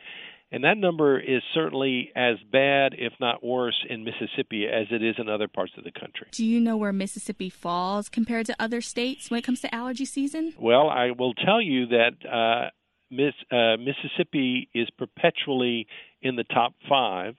And 0.51 0.63
that 0.63 0.77
number 0.77 1.19
is 1.19 1.41
certainly 1.53 2.11
as 2.15 2.35
bad, 2.51 2.93
if 2.97 3.11
not 3.19 3.43
worse, 3.43 3.75
in 3.89 4.05
Mississippi 4.05 4.65
as 4.65 4.85
it 4.91 5.03
is 5.03 5.15
in 5.17 5.27
other 5.27 5.47
parts 5.49 5.73
of 5.77 5.83
the 5.83 5.91
country. 5.91 6.27
Do 6.31 6.45
you 6.45 6.61
know 6.61 6.77
where 6.77 6.93
Mississippi 6.93 7.49
falls 7.49 8.07
compared 8.07 8.45
to 8.45 8.55
other 8.59 8.79
states 8.79 9.29
when 9.29 9.39
it 9.39 9.43
comes 9.43 9.59
to 9.61 9.75
allergy 9.75 10.05
season? 10.05 10.53
Well, 10.57 10.89
I 10.89 11.11
will 11.11 11.33
tell 11.33 11.61
you 11.61 11.87
that 11.87 12.13
uh, 12.23 12.69
Miss, 13.09 13.33
uh, 13.51 13.77
Mississippi 13.77 14.69
is 14.73 14.87
perpetually 14.97 15.87
in 16.21 16.35
the 16.35 16.45
top 16.45 16.75
five. 16.87 17.35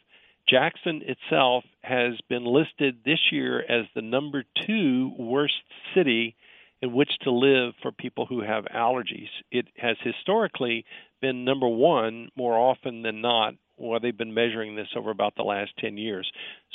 Jackson 0.48 1.02
itself 1.06 1.64
has 1.82 2.14
been 2.28 2.44
listed 2.44 2.98
this 3.04 3.20
year 3.30 3.60
as 3.60 3.86
the 3.94 4.02
number 4.02 4.44
two 4.66 5.12
worst 5.18 5.54
city 5.94 6.34
in 6.80 6.92
which 6.92 7.10
to 7.22 7.30
live 7.30 7.74
for 7.82 7.92
people 7.92 8.26
who 8.26 8.42
have 8.42 8.64
allergies. 8.74 9.28
It 9.50 9.66
has 9.76 9.96
historically 10.02 10.84
been 11.20 11.44
number 11.44 11.68
one 11.68 12.28
more 12.36 12.58
often 12.58 13.02
than 13.02 13.20
not. 13.20 13.54
Well, 13.76 14.00
they've 14.00 14.16
been 14.16 14.34
measuring 14.34 14.76
this 14.76 14.88
over 14.96 15.10
about 15.10 15.34
the 15.36 15.42
last 15.42 15.70
10 15.78 15.98
years. 15.98 16.30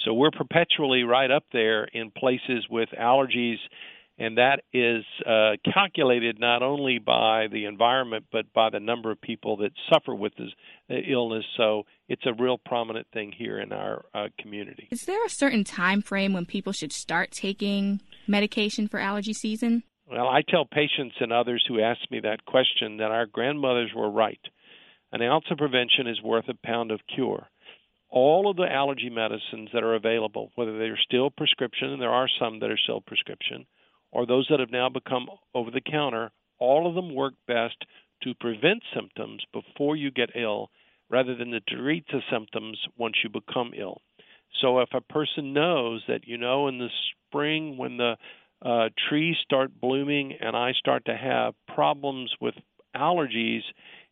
So 0.06 0.14
we're 0.14 0.32
perpetually 0.32 1.04
right 1.04 1.32
up 1.32 1.44
there 1.52 1.86
in 1.86 2.12
places 2.12 2.66
with 2.70 2.90
allergies, 2.98 3.58
and 4.18 4.38
that 4.38 4.62
is 4.74 5.04
uh, 5.26 5.54
calculated 5.74 6.40
not 6.40 6.64
only 6.64 7.00
by 7.00 7.48
the 7.52 7.66
environment 7.66 8.26
but 8.32 8.46
by 8.54 8.70
the 8.70 8.80
number 8.80 9.12
of 9.12 9.20
people 9.20 9.58
that 9.58 9.72
suffer 9.92 10.16
with 10.16 10.34
this 10.36 10.50
uh, 10.90 10.96
illness. 11.10 11.44
So 11.58 11.84
it's 12.08 12.26
a 12.26 12.34
real 12.34 12.58
prominent 12.58 13.08
thing 13.14 13.34
here 13.38 13.60
in 13.60 13.74
our 13.74 14.06
uh, 14.14 14.28
community. 14.40 14.88
Is 14.92 15.06
there 15.06 15.26
a 15.26 15.30
certain 15.30 15.64
time 15.64 16.02
frame 16.02 16.32
when 16.32 16.46
people 16.46 16.74
should 16.74 16.94
start 16.94 17.32
taking 17.32 18.02
medication 18.28 18.88
for 18.88 19.00
allergy 19.00 19.34
season? 19.34 19.84
Well, 20.14 20.28
I 20.28 20.44
tell 20.48 20.64
patients 20.64 21.16
and 21.22 21.34
others 21.34 21.66
who 21.68 21.82
ask 21.82 22.00
me 22.12 22.20
that 22.20 22.46
question 22.46 22.98
that 22.98 23.10
our 23.10 23.26
grandmothers 23.26 23.90
were 23.96 24.12
right. 24.12 24.40
An 25.12 25.24
ounce 25.24 25.46
of 25.50 25.58
prevention 25.58 26.06
is 26.06 26.22
worth 26.22 26.48
a 26.50 26.54
pound 26.64 26.92
of 26.92 27.00
cure. 27.16 27.48
All 28.12 28.48
of 28.48 28.56
the 28.56 28.72
allergy 28.72 29.10
medicines 29.10 29.70
that 29.74 29.84
are 29.84 29.96
available, 29.96 30.52
whether 30.54 30.78
they're 30.78 31.00
still 31.04 31.32
prescription, 31.32 31.90
and 31.90 32.00
there 32.00 32.12
are 32.12 32.30
some 32.40 32.60
that 32.60 32.70
are 32.70 32.78
still 32.78 33.02
prescription, 33.02 33.66
or 34.12 34.28
those 34.28 34.46
that 34.52 34.60
have 34.60 34.70
now 34.70 34.88
become 34.88 35.30
over 35.56 35.72
the 35.72 35.82
counter, 35.82 36.30
all 36.60 36.88
of 36.88 36.94
them 36.94 37.16
work 37.16 37.34
best 37.48 37.84
to 38.22 38.36
prevent 38.36 38.84
symptoms 38.94 39.44
before 39.52 39.96
you 39.96 40.12
get 40.12 40.30
ill 40.36 40.70
rather 41.10 41.34
than 41.34 41.50
to 41.50 41.60
treat 41.62 42.06
the 42.12 42.22
symptoms 42.32 42.78
once 43.00 43.16
you 43.24 43.32
become 43.32 43.72
ill. 43.76 44.00
So 44.62 44.80
if 44.82 44.90
a 44.94 45.02
person 45.02 45.54
knows 45.54 46.04
that, 46.08 46.28
you 46.28 46.38
know, 46.38 46.68
in 46.68 46.78
the 46.78 46.90
spring 47.32 47.78
when 47.78 47.98
the 47.98 48.16
uh, 48.64 48.90
trees 49.10 49.36
start 49.44 49.80
blooming 49.80 50.34
and 50.40 50.56
I 50.56 50.72
start 50.74 51.06
to 51.06 51.16
have 51.16 51.54
problems 51.68 52.34
with 52.40 52.56
allergies, 52.96 53.62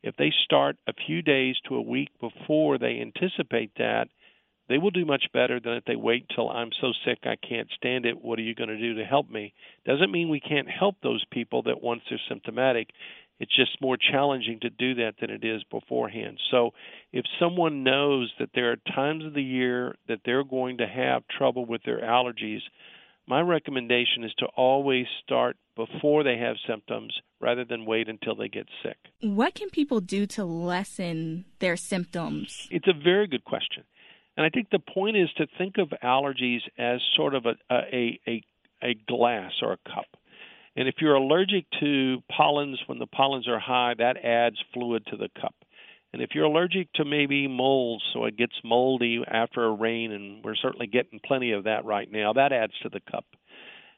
if 0.04 0.16
they 0.18 0.34
start 0.44 0.78
a 0.88 0.94
few 0.94 1.22
days 1.22 1.56
to 1.68 1.76
a 1.76 1.82
week 1.82 2.10
before 2.20 2.78
they 2.78 3.00
anticipate 3.00 3.72
that, 3.78 4.08
they 4.68 4.78
will 4.78 4.90
do 4.90 5.06
much 5.06 5.26
better 5.34 5.60
than 5.60 5.74
if 5.74 5.86
they 5.86 5.96
wait 5.96 6.26
till 6.34 6.50
I'm 6.50 6.72
so 6.80 6.94
sick 7.06 7.20
I 7.24 7.36
can't 7.36 7.70
stand 7.76 8.06
it. 8.06 8.22
What 8.22 8.40
are 8.40 8.44
you 8.44 8.56
going 8.56 8.70
to 8.70 8.78
do 8.78 8.96
to 8.96 9.06
help 9.06 9.30
me? 9.30 9.54
Doesn't 9.86 10.12
mean 10.12 10.30
we 10.30 10.40
can't 10.40 10.70
help 10.70 10.96
those 11.04 11.24
people 11.32 11.64
that 11.64 11.82
once 11.82 12.02
they're 12.10 12.20
symptomatic. 12.30 12.90
It's 13.40 13.56
just 13.56 13.82
more 13.82 13.98
challenging 13.98 14.60
to 14.62 14.70
do 14.70 14.96
that 14.96 15.16
than 15.20 15.30
it 15.30 15.44
is 15.44 15.64
beforehand. 15.70 16.40
So, 16.52 16.72
if 17.12 17.26
someone 17.40 17.84
knows 17.84 18.32
that 18.40 18.52
there 18.54 18.72
are 18.72 18.94
times 18.96 19.26
of 19.26 19.34
the 19.34 19.44
year 19.44 19.96
that 20.08 20.20
they're 20.24 20.44
going 20.44 20.78
to 20.78 20.88
have 20.88 21.24
trouble 21.28 21.66
with 21.66 21.82
their 21.84 22.02
allergies, 22.02 22.62
my 23.32 23.40
recommendation 23.40 24.26
is 24.26 24.34
to 24.40 24.46
always 24.58 25.06
start 25.24 25.56
before 25.78 26.22
they 26.22 26.38
have 26.38 26.58
symptoms 26.68 27.14
rather 27.40 27.64
than 27.64 27.86
wait 27.86 28.10
until 28.10 28.36
they 28.36 28.50
get 28.50 28.68
sick. 28.84 28.98
What 29.22 29.56
can 29.56 29.70
people 29.70 30.02
do 30.02 30.26
to 30.36 30.44
lessen 30.44 31.46
their 31.60 31.78
symptoms? 31.78 32.68
It's 32.70 32.90
a 32.90 32.94
very 32.94 33.28
good 33.28 33.46
question. 33.46 33.86
And 34.36 34.46
I 34.46 34.50
think 34.50 34.68
the 34.70 34.80
point 34.80 35.16
is 35.16 35.30
to 35.38 35.48
think 35.58 35.78
of 35.78 35.94
allergies 36.04 36.60
as 36.78 37.00
sort 37.16 37.34
of 37.34 37.46
a, 37.46 37.56
a, 37.74 38.20
a, 38.28 38.44
a 38.84 38.96
glass 39.08 39.54
or 39.62 39.72
a 39.72 39.78
cup. 39.90 40.08
And 40.76 40.90
if 40.90 40.96
you're 41.00 41.16
allergic 41.16 41.68
to 41.80 42.18
pollens 42.30 42.82
when 42.88 43.00
the 43.00 43.08
pollens 43.08 43.48
are 43.48 43.60
high, 43.60 43.94
that 43.98 44.18
adds 44.26 44.58
fluid 44.74 45.06
to 45.06 45.16
the 45.16 45.30
cup. 45.40 45.56
And 46.14 46.22
if 46.22 46.32
you're 46.34 46.46
allergic 46.46 46.92
to 46.94 47.06
maybe 47.06 47.48
molds, 47.48 48.04
so 48.14 48.26
it 48.26 48.38
gets 48.38 48.54
moldy 48.64 49.22
after 49.26 49.64
a 49.64 49.74
rain, 49.74 50.12
and 50.12 50.44
we're 50.44 50.56
certainly 50.56 50.88
getting 50.88 51.22
plenty 51.26 51.52
of 51.52 51.64
that 51.64 51.86
right 51.86 52.12
now, 52.12 52.34
that 52.34 52.52
adds 52.52 52.74
to 52.84 52.90
the 52.90 53.00
cup. 53.00 53.26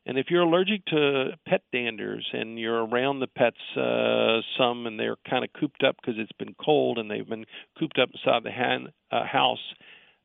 And 0.06 0.18
if 0.18 0.28
you're 0.30 0.42
allergic 0.42 0.86
to 0.88 1.32
pet 1.48 1.62
danders 1.74 2.24
and 2.34 2.60
you're 2.60 2.86
around 2.86 3.20
the 3.20 3.28
pets 3.28 3.56
uh, 3.78 4.42
some 4.58 4.86
and 4.86 5.00
they're 5.00 5.16
kind 5.30 5.46
of 5.46 5.54
cooped 5.58 5.84
up 5.84 5.96
because 5.96 6.20
it's 6.20 6.32
been 6.34 6.56
cold 6.64 6.98
and 6.98 7.10
they've 7.10 7.28
been 7.28 7.46
cooped 7.80 7.98
up 7.98 8.10
inside 8.14 8.44
the 8.44 8.52
hand, 8.52 8.90
uh, 9.12 9.26
house, 9.26 9.64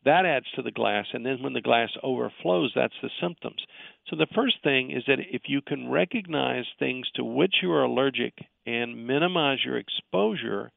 that 0.05 0.27
adds 0.27 0.47
to 0.57 0.63
the 0.63 0.73
glass. 0.73 1.07
And 1.13 1.25
then 1.25 1.43
when 1.43 1.53
the 1.53 1.61
glass 1.61 1.91
overflows, 2.03 2.73
that's 2.75 2.95
the 3.03 3.11
symptoms. 3.21 3.63
So 4.09 4.17
the 4.17 4.27
first 4.35 4.57
thing 4.65 4.91
is 4.91 5.05
that 5.07 5.19
if 5.31 5.43
you 5.47 5.61
can 5.61 5.89
recognize 5.89 6.65
things 6.79 7.07
to 7.15 7.25
which 7.25 7.57
you 7.63 7.71
are 7.73 7.85
allergic 7.85 8.35
and 8.67 9.07
minimize 9.07 9.59
your 9.65 9.77
exposure, 9.77 10.73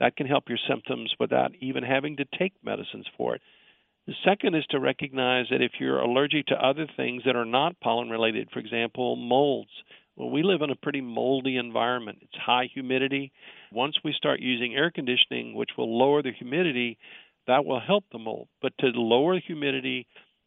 that 0.00 0.16
can 0.16 0.26
help 0.26 0.48
your 0.48 0.58
symptoms 0.68 1.12
without 1.18 1.52
even 1.60 1.82
having 1.82 2.16
to 2.16 2.24
take 2.38 2.52
medicines 2.62 3.06
for 3.16 3.34
it. 3.34 3.42
The 4.06 4.14
second 4.24 4.54
is 4.54 4.64
to 4.70 4.80
recognize 4.80 5.46
that 5.50 5.60
if 5.60 5.72
you're 5.78 6.00
allergic 6.00 6.46
to 6.46 6.54
other 6.54 6.86
things 6.96 7.24
that 7.26 7.36
are 7.36 7.44
not 7.44 7.78
pollen 7.80 8.08
related, 8.08 8.48
for 8.50 8.58
example, 8.58 9.16
molds, 9.16 9.70
well, 10.16 10.30
we 10.30 10.42
live 10.42 10.62
in 10.62 10.70
a 10.70 10.76
pretty 10.76 11.00
moldy 11.00 11.56
environment. 11.58 12.18
It's 12.22 12.34
high 12.34 12.68
humidity. 12.72 13.32
Once 13.70 13.96
we 14.02 14.12
start 14.12 14.40
using 14.40 14.74
air 14.74 14.90
conditioning, 14.90 15.54
which 15.54 15.70
will 15.76 15.96
lower 15.96 16.22
the 16.22 16.32
humidity, 16.32 16.98
that 17.46 17.64
will 17.64 17.80
help 17.80 18.04
the 18.10 18.18
mold. 18.18 18.48
But 18.60 18.72
to 18.80 18.86
lower 18.88 19.34
the 19.34 19.42
humidity, 19.46 20.06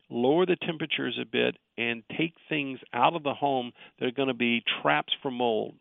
lower 0.10 0.46
the 0.46 0.58
temperatures 0.58 1.18
a 1.22 1.26
bit, 1.26 1.56
and 1.78 2.04
take 2.18 2.34
things 2.50 2.80
out 2.94 3.16
of 3.16 3.24
the 3.24 3.34
home 3.34 3.72
that 4.00 4.08
are 4.08 4.12
going 4.12 4.28
to 4.28 4.34
be 4.34 4.64
traps 4.82 5.14
for 5.22 5.32
mold. 5.32 5.76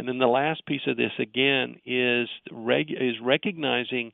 And 0.00 0.08
then 0.08 0.16
the 0.16 0.26
last 0.26 0.64
piece 0.64 0.80
of 0.86 0.96
this 0.96 1.12
again 1.18 1.78
is 1.84 2.26
reg- 2.50 2.90
is 2.90 3.20
recognizing 3.22 4.12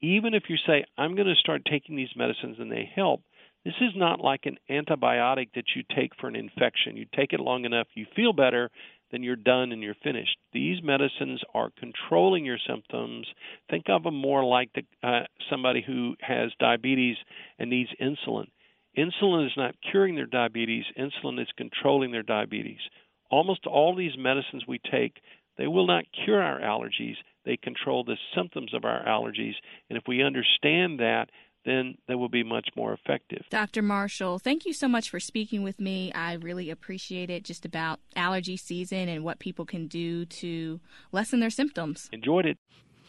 even 0.00 0.32
if 0.32 0.44
you 0.48 0.54
say 0.64 0.84
I'm 0.96 1.16
going 1.16 1.26
to 1.26 1.34
start 1.34 1.62
taking 1.68 1.96
these 1.96 2.14
medicines 2.14 2.58
and 2.60 2.70
they 2.70 2.88
help, 2.94 3.22
this 3.64 3.74
is 3.80 3.90
not 3.96 4.20
like 4.20 4.46
an 4.46 4.58
antibiotic 4.70 5.48
that 5.56 5.64
you 5.74 5.82
take 5.96 6.12
for 6.20 6.28
an 6.28 6.36
infection. 6.36 6.96
You 6.96 7.06
take 7.16 7.32
it 7.32 7.40
long 7.40 7.64
enough, 7.64 7.88
you 7.94 8.06
feel 8.14 8.32
better, 8.32 8.70
then 9.10 9.24
you're 9.24 9.34
done 9.34 9.72
and 9.72 9.82
you're 9.82 9.96
finished. 10.04 10.38
These 10.52 10.84
medicines 10.84 11.40
are 11.52 11.70
controlling 11.76 12.44
your 12.44 12.58
symptoms. 12.64 13.26
Think 13.68 13.86
of 13.88 14.04
them 14.04 14.14
more 14.14 14.44
like 14.44 14.70
the, 14.72 14.84
uh, 15.02 15.24
somebody 15.50 15.82
who 15.84 16.14
has 16.20 16.52
diabetes 16.60 17.16
and 17.58 17.70
needs 17.70 17.90
insulin. 18.00 18.46
Insulin 18.96 19.46
is 19.46 19.56
not 19.56 19.74
curing 19.90 20.14
their 20.14 20.26
diabetes, 20.26 20.84
insulin 20.96 21.42
is 21.42 21.48
controlling 21.56 22.12
their 22.12 22.22
diabetes 22.22 22.78
almost 23.30 23.66
all 23.66 23.94
these 23.94 24.16
medicines 24.16 24.64
we 24.66 24.80
take, 24.90 25.20
they 25.56 25.66
will 25.66 25.86
not 25.86 26.04
cure 26.24 26.42
our 26.42 26.60
allergies. 26.60 27.16
They 27.44 27.56
control 27.56 28.04
the 28.04 28.16
symptoms 28.34 28.74
of 28.74 28.84
our 28.84 29.04
allergies. 29.04 29.54
And 29.88 29.98
if 29.98 30.04
we 30.06 30.22
understand 30.22 31.00
that, 31.00 31.30
then 31.64 31.96
they 32.06 32.14
will 32.14 32.28
be 32.28 32.42
much 32.42 32.68
more 32.76 32.92
effective. 32.92 33.44
Dr. 33.50 33.82
Marshall, 33.82 34.38
thank 34.38 34.64
you 34.64 34.72
so 34.72 34.88
much 34.88 35.10
for 35.10 35.20
speaking 35.20 35.62
with 35.62 35.80
me. 35.80 36.12
I 36.12 36.34
really 36.34 36.70
appreciate 36.70 37.30
it 37.30 37.44
just 37.44 37.64
about 37.64 38.00
allergy 38.16 38.56
season 38.56 39.08
and 39.08 39.24
what 39.24 39.38
people 39.38 39.66
can 39.66 39.86
do 39.86 40.24
to 40.24 40.80
lessen 41.12 41.40
their 41.40 41.50
symptoms. 41.50 42.08
Enjoyed 42.12 42.46
it. 42.46 42.58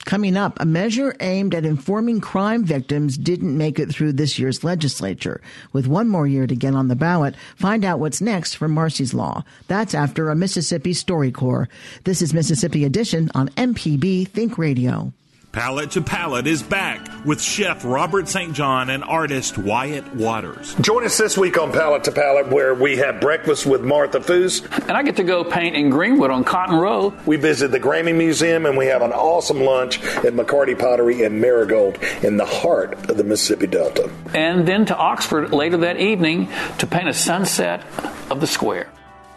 Coming 0.06 0.38
up, 0.38 0.60
a 0.60 0.66
measure 0.66 1.16
aimed 1.20 1.54
at 1.54 1.66
informing 1.66 2.20
crime 2.22 2.64
victims 2.64 3.18
didn't 3.18 3.58
make 3.58 3.78
it 3.80 3.90
through 3.90 4.14
this 4.14 4.40
year's 4.40 4.64
legislature. 4.64 5.42
With 5.72 5.88
one 5.88 6.08
more 6.08 6.26
year 6.26 6.48
to 6.48 6.56
get 6.56 6.74
on 6.74 6.88
the 6.88 6.96
ballot, 6.96 7.36
find 7.56 7.86
out 7.86 8.00
what's 8.00 8.22
next 8.22 8.56
for 8.56 8.68
Marsy's 8.68 9.14
Law. 9.14 9.44
That's 9.68 9.94
after 9.94 10.30
a 10.30 10.36
Mississippi 10.36 10.94
Story 10.94 11.32
StoryCorps. 11.32 11.68
This 12.06 12.22
is 12.22 12.34
Mississippi 12.34 12.86
Edition 12.86 13.30
on 13.36 13.50
MPB 13.50 14.28
Think 14.30 14.58
Radio. 14.58 15.12
Palate 15.60 15.92
to 15.92 16.02
Palate 16.02 16.48
is 16.48 16.64
back 16.64 17.06
with 17.26 17.42
Chef 17.42 17.84
Robert 17.84 18.30
St. 18.30 18.54
John 18.54 18.90
and 18.90 19.04
artist 19.04 19.58
Wyatt 19.58 20.16
Waters. 20.16 20.74
Join 20.76 21.04
us 21.04 21.18
this 21.18 21.38
week 21.38 21.60
on 21.60 21.74
Palate 21.74 22.06
to 22.06 22.14
Palate 22.14 22.48
where 22.48 22.74
we 22.74 22.96
have 22.96 23.20
breakfast 23.20 23.66
with 23.66 23.82
Martha 23.82 24.22
Foose. 24.22 24.64
And 24.88 24.94
I 24.94 25.04
get 25.04 25.18
to 25.18 25.24
go 25.26 25.44
paint 25.44 25.76
in 25.76 25.90
Greenwood 25.90 26.32
on 26.32 26.46
Cotton 26.46 26.78
Row. 26.78 27.14
We 27.26 27.36
visit 27.36 27.72
the 27.72 27.80
Grammy 27.80 28.16
Museum 28.16 28.66
and 28.66 28.78
we 28.78 28.86
have 28.86 29.02
an 29.02 29.12
awesome 29.12 29.60
lunch 29.60 30.02
at 30.02 30.34
McCarty 30.34 30.80
Pottery 30.80 31.24
in 31.24 31.42
Marigold 31.42 32.02
in 32.24 32.38
the 32.38 32.46
heart 32.46 32.94
of 33.10 33.18
the 33.18 33.26
Mississippi 33.26 33.68
Delta. 33.68 34.10
And 34.34 34.66
then 34.66 34.86
to 34.86 34.96
Oxford 34.96 35.52
later 35.52 35.76
that 35.76 35.98
evening 35.98 36.48
to 36.78 36.88
paint 36.88 37.10
a 37.10 37.14
sunset 37.14 37.84
of 38.32 38.40
the 38.40 38.48
square. 38.48 38.90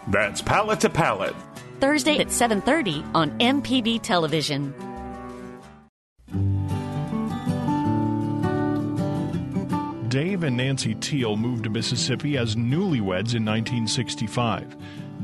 That's 0.06 0.40
Palate 0.40 0.78
to 0.82 0.88
Palate. 0.88 1.34
Thursday 1.80 2.20
at 2.20 2.28
7:30 2.28 3.04
on 3.12 3.36
MPB 3.40 3.98
Television. 4.02 4.72
Dave 10.12 10.42
and 10.42 10.58
Nancy 10.58 10.94
Teal 10.96 11.36
moved 11.38 11.64
to 11.64 11.70
Mississippi 11.70 12.36
as 12.36 12.54
newlyweds 12.54 13.32
in 13.34 13.46
1965. 13.46 14.76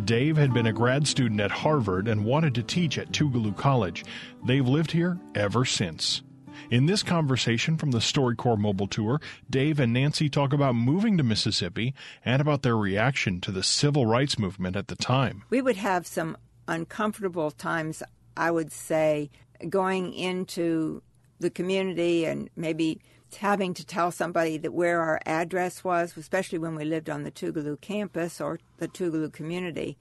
Dave 0.07 0.38
had 0.38 0.54
been 0.54 0.64
a 0.64 0.73
grad 0.73 1.07
student 1.07 1.42
at 1.42 1.50
Harvard 1.50 2.09
and 2.09 2.25
wanted 2.25 2.54
to 2.54 2.62
teach 2.62 2.97
at 2.97 3.12
Tougaloo 3.12 3.54
College. 3.54 4.07
They've 4.47 4.66
lived 4.66 4.92
here 4.92 5.18
ever 5.35 5.66
since. 5.66 6.23
In 6.71 6.87
this 6.87 7.02
conversation 7.02 7.76
from 7.76 7.90
the 7.90 7.99
StoryCorps 7.99 8.57
mobile 8.57 8.87
tour, 8.87 9.21
Dave 9.50 9.78
and 9.78 9.92
Nancy 9.92 10.30
talk 10.30 10.54
about 10.54 10.75
moving 10.75 11.18
to 11.18 11.23
Mississippi 11.23 11.92
and 12.25 12.40
about 12.40 12.62
their 12.62 12.78
reaction 12.78 13.42
to 13.42 13.52
the 13.52 13.62
civil 13.62 14.07
rights 14.07 14.38
movement 14.38 14.75
at 14.75 14.88
the 14.88 14.97
time. 14.97 15.45
We 15.50 15.61
would 15.61 15.76
have 15.76 16.07
some 16.07 16.35
uncomfortable 16.66 17.50
times, 17.50 18.02
I 18.38 18.50
would 18.50 18.73
say, 18.73 19.28
going 19.68 20.14
into 20.14 21.02
the 21.40 21.50
community 21.50 22.25
and 22.25 22.49
maybe 22.57 23.02
having 23.37 23.75
to 23.75 23.85
tell 23.85 24.11
somebody 24.11 24.56
that 24.58 24.73
where 24.73 25.00
our 25.00 25.20
address 25.26 25.85
was, 25.85 26.16
especially 26.16 26.58
when 26.58 26.75
we 26.75 26.85
lived 26.85 27.11
on 27.11 27.23
the 27.23 27.30
Tougaloo 27.30 27.80
campus 27.80 28.40
or 28.40 28.58
the 28.78 28.88
Tougaloo 28.88 29.32
community, 29.32 29.99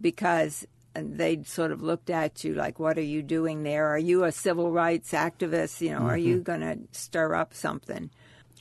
because 0.00 0.66
they 0.94 1.42
sort 1.44 1.72
of 1.72 1.82
looked 1.82 2.10
at 2.10 2.42
you 2.42 2.54
like, 2.54 2.78
"What 2.78 2.98
are 2.98 3.02
you 3.02 3.22
doing 3.22 3.62
there? 3.62 3.86
Are 3.86 3.98
you 3.98 4.24
a 4.24 4.32
civil 4.32 4.72
rights 4.72 5.12
activist? 5.12 5.80
You 5.80 5.90
know, 5.90 5.98
mm-hmm. 5.98 6.06
are 6.06 6.16
you 6.16 6.36
mm-hmm. 6.36 6.42
going 6.42 6.60
to 6.60 6.78
stir 6.98 7.34
up 7.34 7.54
something?" 7.54 8.10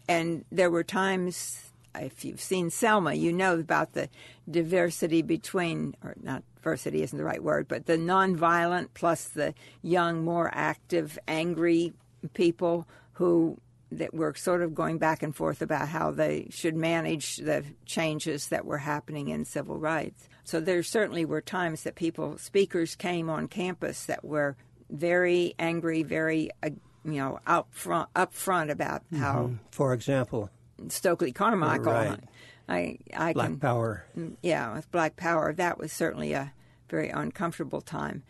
And 0.08 0.46
there 0.52 0.70
were 0.70 0.84
times, 0.84 1.72
if 1.96 2.26
you've 2.26 2.42
seen 2.42 2.70
Selma, 2.70 3.14
you 3.14 3.32
know 3.32 3.60
about 3.60 3.94
the 3.94 4.10
diversity 4.50 5.22
between, 5.22 5.96
or 6.04 6.16
not 6.22 6.44
diversity 6.56 7.02
isn't 7.04 7.18
the 7.18 7.24
right 7.24 7.44
word, 7.44 7.68
but 7.68 7.86
the 7.86 7.98
nonviolent 7.98 8.90
plus 8.94 9.30
the 9.30 9.54
young, 9.82 10.24
more 10.24 10.50
active, 10.54 11.18
angry 11.28 11.94
people 12.34 12.88
who 13.14 13.58
that 13.92 14.14
were 14.14 14.34
sort 14.36 14.62
of 14.62 14.76
going 14.76 14.98
back 14.98 15.24
and 15.24 15.36
forth 15.36 15.62
about 15.62 15.88
how 15.88 16.12
they 16.12 16.48
should 16.52 16.76
manage 16.76 17.38
the 17.38 17.64
changes 17.86 18.48
that 18.48 18.66
were 18.66 18.78
happening 18.78 19.30
in 19.30 19.46
civil 19.46 19.78
rights. 19.78 20.30
So 20.44 20.60
there 20.60 20.84
certainly 20.84 21.26
were 21.26 21.42
times 21.42 21.84
that 21.84 21.96
people, 21.96 22.38
speakers 22.38 22.96
came 22.96 23.30
on 23.30 23.48
campus 23.48 24.06
that 24.06 24.24
were 24.24 24.56
very 24.90 25.56
angry, 25.58 26.04
very, 26.04 26.52
uh, 26.64 26.70
you 27.04 27.14
know, 27.14 27.40
up 27.48 27.68
front, 27.72 28.10
up 28.16 28.34
front 28.34 28.70
about 28.70 29.04
mm-hmm. 29.06 29.18
how. 29.18 29.52
For 29.72 29.94
example, 29.94 30.50
Stokely 30.88 31.32
Carmichael. 31.32 31.94
Right. 31.94 32.20
I, 32.68 33.00
I 33.16 33.34
Black 33.34 33.48
can, 33.48 33.60
Power. 33.60 34.06
Yeah, 34.44 34.76
with 34.76 34.92
Black 34.92 35.16
Power, 35.16 35.54
that 35.54 35.80
was 35.80 35.92
certainly 35.92 36.34
a 36.34 36.54
very 36.90 37.10
uncomfortable 37.10 37.82
time. 37.82 38.24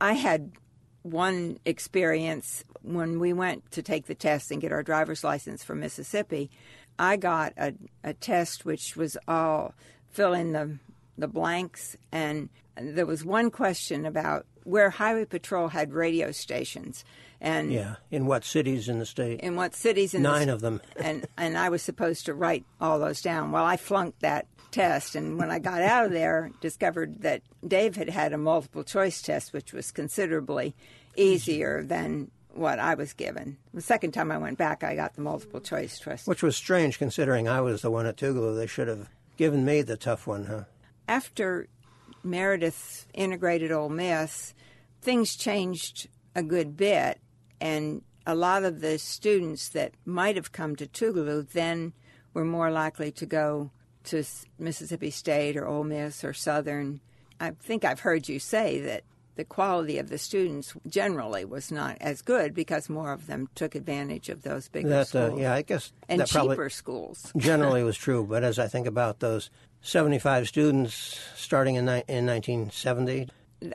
I 0.00 0.14
had 0.14 0.52
one 1.10 1.58
experience 1.64 2.64
when 2.82 3.18
we 3.18 3.32
went 3.32 3.70
to 3.72 3.82
take 3.82 4.06
the 4.06 4.14
test 4.14 4.50
and 4.50 4.60
get 4.60 4.72
our 4.72 4.82
driver's 4.82 5.24
license 5.24 5.64
from 5.64 5.80
Mississippi. 5.80 6.50
I 6.98 7.16
got 7.16 7.52
a, 7.56 7.74
a 8.02 8.12
test 8.12 8.64
which 8.64 8.96
was 8.96 9.16
all 9.26 9.74
fill 10.10 10.34
in 10.34 10.52
the 10.52 10.78
the 11.16 11.28
blanks, 11.28 11.96
and 12.12 12.48
there 12.76 13.06
was 13.06 13.24
one 13.24 13.50
question 13.50 14.06
about 14.06 14.46
where 14.62 14.90
Highway 14.90 15.24
Patrol 15.24 15.68
had 15.68 15.92
radio 15.92 16.30
stations, 16.30 17.04
and 17.40 17.72
yeah, 17.72 17.96
in 18.10 18.26
what 18.26 18.44
cities 18.44 18.88
in 18.88 19.00
the 19.00 19.06
state? 19.06 19.40
In 19.40 19.56
what 19.56 19.74
cities? 19.74 20.14
In 20.14 20.22
nine 20.22 20.46
the, 20.46 20.54
of 20.54 20.60
them, 20.60 20.80
and 20.96 21.26
and 21.36 21.58
I 21.58 21.70
was 21.70 21.82
supposed 21.82 22.26
to 22.26 22.34
write 22.34 22.64
all 22.80 22.98
those 22.98 23.20
down. 23.20 23.50
Well, 23.50 23.64
I 23.64 23.76
flunked 23.76 24.20
that 24.20 24.46
test. 24.70 25.14
And 25.14 25.38
when 25.38 25.50
I 25.50 25.58
got 25.58 25.82
out 25.82 26.06
of 26.06 26.12
there, 26.12 26.50
discovered 26.60 27.22
that 27.22 27.42
Dave 27.66 27.96
had 27.96 28.08
had 28.08 28.32
a 28.32 28.38
multiple 28.38 28.84
choice 28.84 29.22
test, 29.22 29.52
which 29.52 29.72
was 29.72 29.90
considerably 29.90 30.74
Mm-hmm. 31.18 31.34
easier 31.34 31.82
than 31.82 32.30
what 32.54 32.78
I 32.78 32.94
was 32.94 33.12
given. 33.12 33.56
The 33.74 33.80
second 33.80 34.12
time 34.12 34.32
I 34.32 34.38
went 34.38 34.58
back, 34.58 34.82
I 34.82 34.94
got 34.94 35.14
the 35.14 35.20
multiple 35.20 35.60
choice 35.60 35.98
test. 35.98 36.26
Which 36.26 36.42
was 36.42 36.56
strange 36.56 36.98
considering 36.98 37.48
I 37.48 37.60
was 37.60 37.82
the 37.82 37.90
one 37.90 38.06
at 38.06 38.16
Tougaloo. 38.16 38.56
They 38.56 38.66
should 38.66 38.88
have 38.88 39.08
given 39.36 39.64
me 39.64 39.82
the 39.82 39.96
tough 39.96 40.26
one, 40.26 40.46
huh? 40.46 40.64
After 41.06 41.68
Meredith 42.24 43.06
integrated 43.14 43.70
Ole 43.70 43.88
Miss, 43.88 44.54
things 45.00 45.36
changed 45.36 46.08
a 46.34 46.42
good 46.42 46.76
bit. 46.76 47.20
And 47.60 48.02
a 48.26 48.34
lot 48.34 48.64
of 48.64 48.80
the 48.80 48.98
students 48.98 49.68
that 49.70 49.92
might 50.04 50.36
have 50.36 50.52
come 50.52 50.76
to 50.76 50.86
Tougaloo 50.86 51.48
then 51.50 51.92
were 52.34 52.44
more 52.44 52.70
likely 52.70 53.10
to 53.12 53.26
go 53.26 53.70
to 54.04 54.24
Mississippi 54.58 55.10
State 55.10 55.56
or 55.56 55.66
Ole 55.66 55.84
Miss 55.84 56.24
or 56.24 56.32
Southern. 56.32 57.00
I 57.40 57.50
think 57.52 57.84
I've 57.84 58.00
heard 58.00 58.28
you 58.28 58.38
say 58.38 58.80
that 58.80 59.04
the 59.38 59.44
quality 59.44 59.98
of 59.98 60.08
the 60.08 60.18
students 60.18 60.74
generally 60.88 61.44
was 61.44 61.70
not 61.70 61.96
as 62.00 62.22
good 62.22 62.52
because 62.52 62.88
more 62.88 63.12
of 63.12 63.28
them 63.28 63.48
took 63.54 63.76
advantage 63.76 64.28
of 64.28 64.42
those 64.42 64.68
bigger 64.68 64.88
that, 64.88 65.00
uh, 65.02 65.04
schools. 65.04 65.32
Uh, 65.34 65.36
yeah, 65.36 65.54
I 65.54 65.62
guess 65.62 65.92
and 66.08 66.26
cheaper 66.26 66.68
schools 66.68 67.32
generally 67.36 67.84
was 67.84 67.96
true. 68.06 68.26
But 68.28 68.42
as 68.42 68.58
I 68.58 68.66
think 68.66 68.88
about 68.88 69.20
those 69.20 69.48
75 69.80 70.48
students 70.48 71.20
starting 71.36 71.76
in, 71.76 71.84
ni- 71.84 72.02
in 72.08 72.26
1970, 72.26 73.28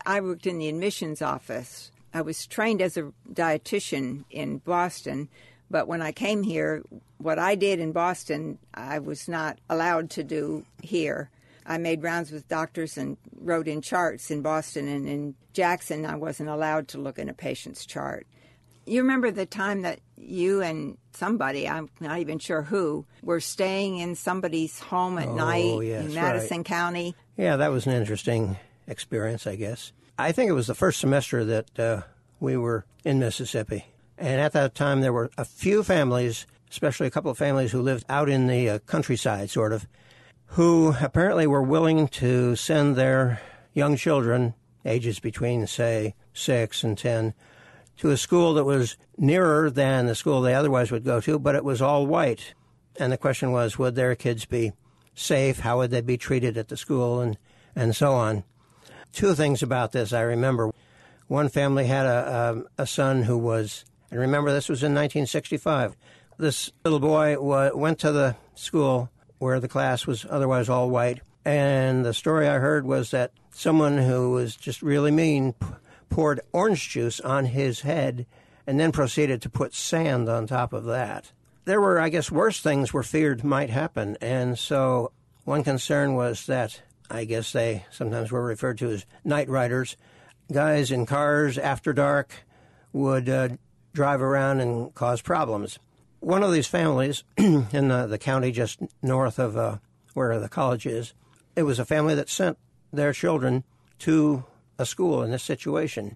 I 0.06 0.20
worked 0.20 0.46
in 0.46 0.58
the 0.58 0.68
admissions 0.68 1.22
office. 1.22 1.92
I 2.14 2.24
was 2.24 2.46
trained 2.46 2.82
as 2.82 2.98
a 2.98 3.14
dietitian 3.32 4.26
in 4.30 4.58
Boston, 4.58 5.30
but 5.72 5.88
when 5.88 6.02
I 6.02 6.12
came 6.12 6.44
here, 6.44 6.84
what 7.20 7.40
I 7.40 7.56
did 7.56 7.80
in 7.80 7.94
Boston, 7.94 8.60
I 8.74 9.00
was 9.00 9.30
not 9.30 9.60
allowed 9.70 10.10
to 10.12 10.26
do 10.26 10.66
here. 10.82 11.30
I 11.66 11.78
made 11.78 12.04
rounds 12.04 12.32
with 12.32 12.48
doctors 12.48 12.98
and 12.98 13.18
wrote 13.40 13.68
in 13.68 13.82
charts 13.82 14.32
in 14.32 14.42
Boston 14.42 14.88
and 14.88 15.08
in 15.08 15.36
Jackson. 15.54 16.06
I 16.06 16.16
wasn't 16.16 16.50
allowed 16.50 16.90
to 16.90 16.98
look 16.98 17.20
in 17.20 17.30
a 17.30 17.34
patient's 17.34 17.86
chart. 17.86 18.28
You 18.86 19.02
remember 19.02 19.32
the 19.32 19.46
time 19.46 19.84
that 19.84 20.00
you 20.18 20.62
and 20.62 20.98
somebody, 21.14 21.70
I'm 21.70 21.90
not 22.00 22.20
even 22.20 22.40
sure 22.40 22.64
who, 22.64 23.06
were 23.22 23.40
staying 23.40 24.00
in 24.00 24.16
somebody's 24.16 24.80
home 24.80 25.18
at 25.18 25.28
oh, 25.28 25.36
night 25.36 25.86
yes, 25.86 26.06
in 26.06 26.14
Madison 26.14 26.58
right. 26.58 26.66
County? 26.66 27.16
Yeah, 27.38 27.56
that 27.56 27.72
was 27.72 27.88
an 27.88 27.94
interesting 27.94 28.58
experience, 28.88 29.48
I 29.48 29.56
guess. 29.56 29.94
I 30.20 30.32
think 30.32 30.50
it 30.50 30.54
was 30.54 30.68
the 30.68 30.76
first 30.76 31.00
semester 31.00 31.46
that 31.46 31.80
uh, 31.80 32.02
we 32.40 32.58
were 32.58 32.86
in 33.04 33.20
Mississippi. 33.20 33.86
And 34.18 34.40
at 34.40 34.52
that 34.54 34.76
time, 34.76 35.02
there 35.02 35.14
were 35.14 35.32
a 35.38 35.46
few 35.46 35.82
families, 35.82 36.46
especially 36.70 37.08
a 37.08 37.12
couple 37.12 37.32
of 37.32 37.38
families 37.38 37.72
who 37.72 37.82
lived 37.82 38.06
out 38.10 38.30
in 38.30 38.48
the 38.48 38.70
uh, 38.70 38.80
countryside, 38.80 39.50
sort 39.50 39.74
of, 39.74 39.88
who 40.54 40.96
apparently 41.02 41.48
were 41.48 41.64
willing 41.64 42.08
to 42.08 42.56
send 42.56 42.96
their 42.96 43.42
young 43.74 43.96
children, 43.96 44.54
ages 44.86 45.20
between, 45.20 45.66
say, 45.66 46.16
six 46.34 46.84
and 46.84 46.98
ten, 46.98 47.34
to 47.98 48.12
a 48.12 48.18
school 48.18 48.54
that 48.54 48.64
was 48.64 48.98
nearer 49.18 49.70
than 49.70 50.06
the 50.06 50.16
school 50.16 50.42
they 50.42 50.54
otherwise 50.54 50.92
would 50.92 51.04
go 51.04 51.20
to, 51.20 51.40
but 51.40 51.56
it 51.56 51.64
was 51.64 51.82
all 51.82 52.06
white. 52.06 52.54
And 53.00 53.12
the 53.12 53.18
question 53.18 53.52
was, 53.52 53.80
would 53.80 53.96
their 53.96 54.16
kids 54.16 54.46
be 54.46 54.74
safe? 55.16 55.60
How 55.60 55.78
would 55.78 55.92
they 55.92 56.02
be 56.02 56.18
treated 56.18 56.58
at 56.58 56.68
the 56.68 56.78
school? 56.78 57.20
And, 57.20 57.38
and 57.76 57.96
so 57.96 58.14
on. 58.14 58.44
Two 59.12 59.34
things 59.34 59.64
about 59.64 59.92
this 59.92 60.14
I 60.14 60.22
remember. 60.22 60.72
One 61.28 61.50
family 61.50 61.86
had 61.86 62.06
a, 62.06 62.64
a, 62.78 62.84
a 62.84 62.88
son 62.88 63.24
who 63.24 63.38
was 63.38 63.86
and 64.14 64.22
remember, 64.22 64.54
this 64.54 64.70
was 64.70 64.84
in 64.84 64.94
1965. 64.94 65.98
This 66.38 66.72
little 66.86 67.00
boy 67.00 67.36
went 67.76 67.98
to 68.02 68.12
the 68.12 68.36
school 68.54 69.10
where 69.44 69.60
the 69.60 69.68
class 69.68 70.08
was 70.08 70.26
otherwise 70.30 70.70
all 70.70 70.90
white. 70.90 71.20
And 71.44 72.06
the 72.06 72.14
story 72.14 72.48
I 72.48 72.60
heard 72.60 72.86
was 72.86 73.12
that 73.12 73.34
someone 73.52 73.98
who 73.98 74.32
was 74.32 74.56
just 74.56 74.82
really 74.82 75.12
mean 75.12 75.54
poured 76.10 76.40
orange 76.54 76.90
juice 76.90 77.20
on 77.20 77.46
his 77.46 77.82
head 77.82 78.26
and 78.66 78.80
then 78.80 78.94
proceeded 78.94 79.42
to 79.42 79.50
put 79.50 79.74
sand 79.74 80.30
on 80.30 80.48
top 80.48 80.72
of 80.72 80.86
that. 80.86 81.34
There 81.66 81.82
were, 81.82 82.00
I 82.00 82.08
guess, 82.08 82.32
worse 82.32 82.62
things 82.62 82.94
were 82.94 83.04
feared 83.04 83.44
might 83.44 83.70
happen. 83.70 84.18
And 84.22 84.58
so 84.58 85.12
one 85.44 85.66
concern 85.66 86.16
was 86.16 86.46
that 86.46 86.82
I 87.12 87.26
guess 87.26 87.52
they 87.52 87.86
sometimes 87.92 88.32
were 88.32 88.44
referred 88.44 88.78
to 88.78 88.92
as 88.92 89.06
night 89.26 89.50
riders. 89.50 89.98
Guys 90.52 90.90
in 90.90 91.06
cars 91.06 91.58
after 91.58 91.92
dark 91.92 92.32
would 92.94 93.28
uh, 93.28 93.50
drive 93.94 94.22
around 94.22 94.62
and 94.62 94.96
cause 94.96 95.22
problems. 95.22 95.80
One 96.24 96.42
of 96.42 96.54
these 96.54 96.68
families 96.68 97.26
in 97.38 97.90
the, 97.90 98.08
the 98.08 98.18
county 98.18 98.54
just 98.54 98.80
north 99.02 99.40
of 99.40 99.58
uh, 99.58 99.80
where 100.14 100.40
the 100.40 100.48
college 100.48 100.86
is, 100.86 101.14
it 101.54 101.64
was 101.64 101.80
a 101.80 101.86
family 101.86 102.16
that 102.16 102.30
sent 102.30 102.58
their 102.94 103.12
children 103.12 103.66
to 104.00 104.46
a 104.80 104.86
school 104.86 105.22
in 105.22 105.32
this 105.32 105.44
situation. 105.44 106.16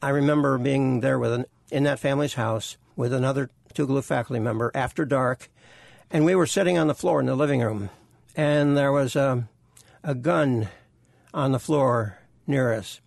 I 0.00 0.10
remember 0.10 0.58
being 0.58 1.00
there 1.00 1.18
with 1.18 1.32
an, 1.32 1.46
in 1.72 1.82
that 1.82 1.98
family's 1.98 2.34
house 2.34 2.76
with 2.94 3.12
another 3.12 3.50
Tougaloo 3.74 4.04
faculty 4.04 4.38
member 4.38 4.70
after 4.76 5.04
dark, 5.04 5.50
and 6.08 6.24
we 6.24 6.36
were 6.36 6.46
sitting 6.46 6.78
on 6.78 6.86
the 6.86 6.94
floor 6.94 7.18
in 7.18 7.26
the 7.26 7.34
living 7.34 7.62
room, 7.62 7.90
and 8.36 8.76
there 8.76 8.92
was 8.92 9.16
a, 9.16 9.48
a 10.04 10.14
gun 10.14 10.68
on 11.34 11.50
the 11.50 11.58
floor 11.58 12.20
near 12.46 12.72
us 12.72 13.00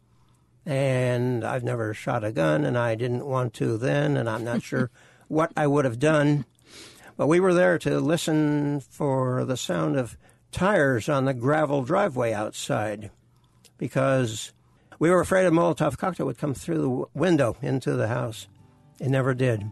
and 0.66 1.44
I've 1.44 1.64
never 1.64 1.94
shot 1.96 2.24
a 2.24 2.32
gun, 2.32 2.64
and 2.64 2.78
I 2.78 2.94
didn't 2.94 3.26
want 3.26 3.56
to 3.56 3.78
then, 3.78 4.16
and 4.16 4.30
I'm 4.30 4.44
not 4.44 4.62
sure 4.64 4.92
what 5.30 5.54
I 5.56 5.66
would 5.66 5.86
have 5.86 6.00
done. 6.00 6.44
But 7.16 7.28
we 7.28 7.40
were 7.40 7.54
there 7.54 7.78
to 7.80 8.00
listen 8.02 8.82
for 8.82 9.46
the 9.46 9.56
sound 9.56 9.96
of 9.96 10.18
tires 10.52 11.08
on 11.08 11.26
the 11.26 11.34
gravel 11.34 11.84
driveway 11.84 12.34
outside 12.34 13.12
because 13.78 14.52
we 15.00 15.10
were 15.10 15.22
afraid 15.22 15.46
a 15.46 15.52
Molotov 15.52 15.98
cocktail 15.98 16.26
would 16.26 16.38
come 16.38 16.54
through 16.54 16.82
the 16.82 17.20
window 17.20 17.56
into 17.62 17.94
the 17.94 18.08
house. 18.08 18.48
It 19.00 19.10
never 19.10 19.34
did. 19.34 19.64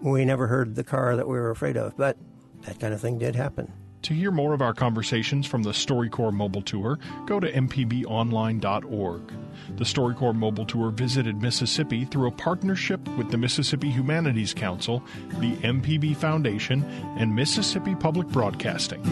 We 0.00 0.24
never 0.24 0.46
heard 0.46 0.74
the 0.76 0.84
car 0.84 1.16
that 1.16 1.26
we 1.26 1.34
were 1.34 1.50
afraid 1.50 1.76
of, 1.76 1.96
but 1.96 2.16
that 2.62 2.78
kind 2.78 2.94
of 2.94 3.00
thing 3.00 3.18
did 3.18 3.34
happen. 3.34 3.72
To 4.06 4.14
hear 4.14 4.30
more 4.30 4.54
of 4.54 4.62
our 4.62 4.72
conversations 4.72 5.48
from 5.48 5.64
the 5.64 5.72
StoryCorps 5.72 6.32
Mobile 6.32 6.62
Tour, 6.62 6.96
go 7.26 7.40
to 7.40 7.50
mpbonline.org. 7.50 9.32
The 9.78 9.84
StoryCorps 9.84 10.36
Mobile 10.36 10.64
Tour 10.64 10.92
visited 10.92 11.42
Mississippi 11.42 12.04
through 12.04 12.28
a 12.28 12.30
partnership 12.30 13.00
with 13.18 13.32
the 13.32 13.36
Mississippi 13.36 13.90
Humanities 13.90 14.54
Council, 14.54 15.02
the 15.40 15.56
MPB 15.56 16.16
Foundation, 16.18 16.84
and 17.18 17.34
Mississippi 17.34 17.96
Public 17.96 18.28
Broadcasting. 18.28 19.02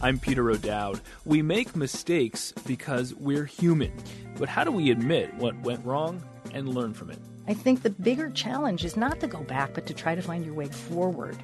I'm 0.00 0.18
Peter 0.18 0.50
O'Dowd. 0.50 1.02
We 1.26 1.42
make 1.42 1.76
mistakes 1.76 2.54
because 2.66 3.14
we're 3.14 3.44
human. 3.44 3.92
But 4.38 4.48
how 4.48 4.64
do 4.64 4.72
we 4.72 4.90
admit 4.90 5.34
what 5.34 5.60
went 5.60 5.84
wrong 5.84 6.22
and 6.54 6.70
learn 6.70 6.94
from 6.94 7.10
it? 7.10 7.18
I 7.50 7.54
think 7.54 7.82
the 7.82 7.90
bigger 7.90 8.30
challenge 8.30 8.84
is 8.84 8.96
not 8.96 9.18
to 9.18 9.26
go 9.26 9.40
back, 9.40 9.74
but 9.74 9.84
to 9.86 9.92
try 9.92 10.14
to 10.14 10.22
find 10.22 10.44
your 10.44 10.54
way 10.54 10.68
forward 10.68 11.36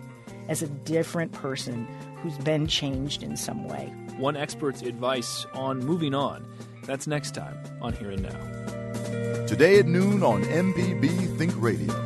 as 0.49 0.63
a 0.63 0.69
different 0.69 1.33
person 1.33 1.85
who's 2.23 2.39
been 2.39 2.69
changed 2.69 3.25
in 3.25 3.37
some 3.37 3.67
way. 3.67 3.93
One 4.17 4.37
expert's 4.37 4.83
advice 4.83 5.47
on 5.53 5.81
moving 5.81 6.15
on. 6.15 6.47
That's 6.85 7.09
next 7.09 7.35
time 7.35 7.59
on 7.83 7.93
Here 7.93 8.13
and 8.13 8.23
Now. 8.23 9.47
Today 9.47 9.81
at 9.81 9.87
noon 9.87 10.23
on 10.23 10.45
MPB 10.45 11.37
Think 11.39 11.53
Radio. 11.57 12.06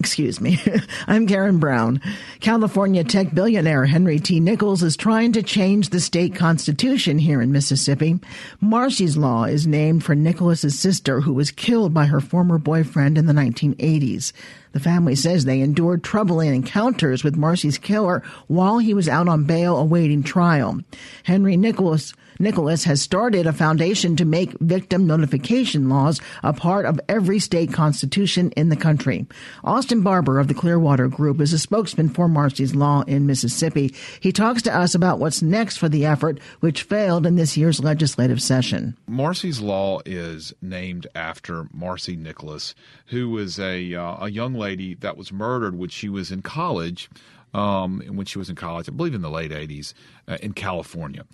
Excuse 0.00 0.40
me. 0.40 0.58
I'm 1.06 1.26
Karen 1.26 1.58
Brown. 1.58 2.00
California 2.40 3.04
tech 3.04 3.34
billionaire 3.34 3.84
Henry 3.84 4.18
T. 4.18 4.40
Nicholas 4.40 4.80
is 4.80 4.96
trying 4.96 5.32
to 5.32 5.42
change 5.42 5.90
the 5.90 6.00
state 6.00 6.34
constitution 6.34 7.18
here 7.18 7.42
in 7.42 7.52
Mississippi. 7.52 8.18
Marsy's 8.62 9.18
Law 9.18 9.44
is 9.44 9.66
named 9.66 10.02
for 10.02 10.14
Nicholas's 10.14 10.78
sister 10.78 11.20
who 11.20 11.34
was 11.34 11.50
killed 11.50 11.92
by 11.92 12.06
her 12.06 12.20
former 12.20 12.56
boyfriend 12.56 13.18
in 13.18 13.26
the 13.26 13.34
1980s. 13.34 14.32
The 14.72 14.80
family 14.80 15.14
says 15.14 15.44
they 15.44 15.60
endured 15.60 16.02
troubling 16.02 16.54
encounters 16.54 17.22
with 17.22 17.36
Marsy's 17.36 17.76
killer 17.76 18.22
while 18.46 18.78
he 18.78 18.94
was 18.94 19.06
out 19.06 19.28
on 19.28 19.44
bail 19.44 19.76
awaiting 19.76 20.22
trial. 20.22 20.80
Henry 21.24 21.58
Nicholas 21.58 22.14
Nicholas 22.40 22.84
has 22.84 23.02
started 23.02 23.46
a 23.46 23.52
foundation 23.52 24.16
to 24.16 24.24
make 24.24 24.58
victim 24.60 25.06
notification 25.06 25.90
laws 25.90 26.20
a 26.42 26.52
part 26.52 26.86
of 26.86 26.98
every 27.08 27.38
state 27.38 27.72
constitution 27.72 28.50
in 28.52 28.70
the 28.70 28.76
country. 28.76 29.26
Austin 29.62 30.00
Barbour 30.00 30.38
of 30.38 30.48
the 30.48 30.54
Clearwater 30.54 31.06
Group 31.06 31.40
is 31.40 31.52
a 31.52 31.58
spokesman 31.58 32.08
for 32.08 32.28
Marsy's 32.28 32.74
Law 32.74 33.02
in 33.02 33.26
Mississippi. 33.26 33.94
He 34.20 34.32
talks 34.32 34.62
to 34.62 34.74
us 34.74 34.94
about 34.94 35.18
what's 35.18 35.42
next 35.42 35.76
for 35.76 35.88
the 35.88 36.06
effort, 36.06 36.40
which 36.60 36.84
failed 36.84 37.26
in 37.26 37.36
this 37.36 37.56
year's 37.56 37.84
legislative 37.84 38.40
session. 38.40 38.96
Marsy's 39.06 39.60
Law 39.60 40.00
is 40.06 40.54
named 40.62 41.06
after 41.14 41.68
Marsy 41.74 42.16
Nicholas, 42.16 42.74
who 43.06 43.28
was 43.28 43.58
a, 43.58 43.94
uh, 43.94 44.24
a 44.24 44.30
young 44.30 44.54
lady 44.54 44.94
that 44.94 45.18
was 45.18 45.30
murdered 45.30 45.76
when 45.76 45.90
she 45.90 46.08
was 46.08 46.32
in 46.32 46.40
college. 46.40 47.10
Um, 47.52 48.00
when 48.06 48.26
she 48.26 48.38
was 48.38 48.48
in 48.48 48.54
college, 48.54 48.88
I 48.88 48.92
believe 48.92 49.12
in 49.12 49.22
the 49.22 49.30
late 49.30 49.50
80s, 49.50 49.92
uh, 50.28 50.38
in 50.40 50.52
California 50.52 51.24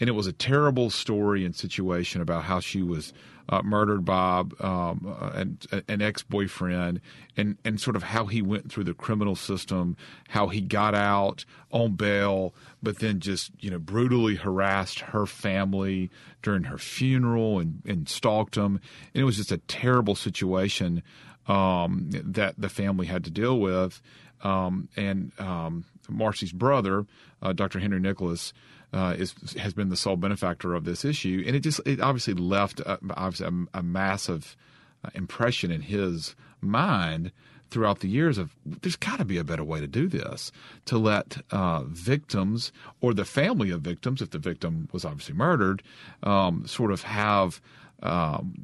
and 0.00 0.08
it 0.08 0.12
was 0.12 0.26
a 0.26 0.32
terrible 0.32 0.90
story 0.90 1.44
and 1.44 1.54
situation 1.54 2.20
about 2.20 2.44
how 2.44 2.60
she 2.60 2.82
was 2.82 3.12
uh, 3.48 3.62
murdered 3.62 4.04
by 4.04 4.42
um, 4.60 5.16
an, 5.34 5.58
an 5.86 6.02
ex-boyfriend 6.02 7.00
and, 7.36 7.58
and 7.64 7.80
sort 7.80 7.94
of 7.94 8.02
how 8.02 8.24
he 8.26 8.40
went 8.40 8.72
through 8.72 8.84
the 8.84 8.94
criminal 8.94 9.36
system, 9.36 9.96
how 10.28 10.48
he 10.48 10.60
got 10.60 10.94
out 10.94 11.44
on 11.70 11.94
bail, 11.94 12.54
but 12.82 12.98
then 12.98 13.20
just, 13.20 13.52
you 13.60 13.70
know, 13.70 13.78
brutally 13.78 14.34
harassed 14.34 15.00
her 15.00 15.26
family 15.26 16.10
during 16.42 16.64
her 16.64 16.78
funeral 16.78 17.58
and, 17.58 17.82
and 17.86 18.08
stalked 18.08 18.54
them. 18.54 18.80
And 19.12 19.20
it 19.20 19.24
was 19.24 19.36
just 19.36 19.52
a 19.52 19.58
terrible 19.58 20.14
situation 20.14 21.02
um, 21.46 22.08
that 22.10 22.54
the 22.56 22.70
family 22.70 23.06
had 23.06 23.24
to 23.24 23.30
deal 23.30 23.60
with. 23.60 24.00
Um, 24.42 24.88
and 24.96 25.32
um, 25.38 25.84
Marsy's 26.08 26.52
brother, 26.52 27.06
uh, 27.42 27.52
Dr. 27.52 27.78
Henry 27.78 28.00
Nicholas, 28.00 28.52
uh, 28.92 29.14
is 29.18 29.34
has 29.58 29.74
been 29.74 29.88
the 29.88 29.96
sole 29.96 30.16
benefactor 30.16 30.74
of 30.74 30.84
this 30.84 31.04
issue, 31.04 31.42
and 31.46 31.56
it 31.56 31.60
just 31.60 31.80
it 31.84 32.00
obviously 32.00 32.34
left 32.34 32.80
a, 32.80 32.98
obviously 33.16 33.46
a, 33.46 33.78
a 33.78 33.82
massive 33.82 34.56
uh, 35.04 35.10
impression 35.14 35.70
in 35.70 35.82
his 35.82 36.36
mind 36.60 37.32
throughout 37.70 38.00
the 38.00 38.08
years 38.08 38.38
of 38.38 38.54
there's 38.64 38.94
got 38.94 39.18
to 39.18 39.24
be 39.24 39.36
a 39.36 39.42
better 39.42 39.64
way 39.64 39.80
to 39.80 39.88
do 39.88 40.06
this 40.06 40.52
to 40.84 40.96
let 40.96 41.38
uh, 41.50 41.82
victims 41.84 42.70
or 43.00 43.12
the 43.12 43.24
family 43.24 43.70
of 43.70 43.80
victims, 43.80 44.22
if 44.22 44.30
the 44.30 44.38
victim 44.38 44.88
was 44.92 45.04
obviously 45.04 45.34
murdered, 45.34 45.82
um, 46.22 46.64
sort 46.66 46.92
of 46.92 47.02
have 47.02 47.60
um, 48.04 48.54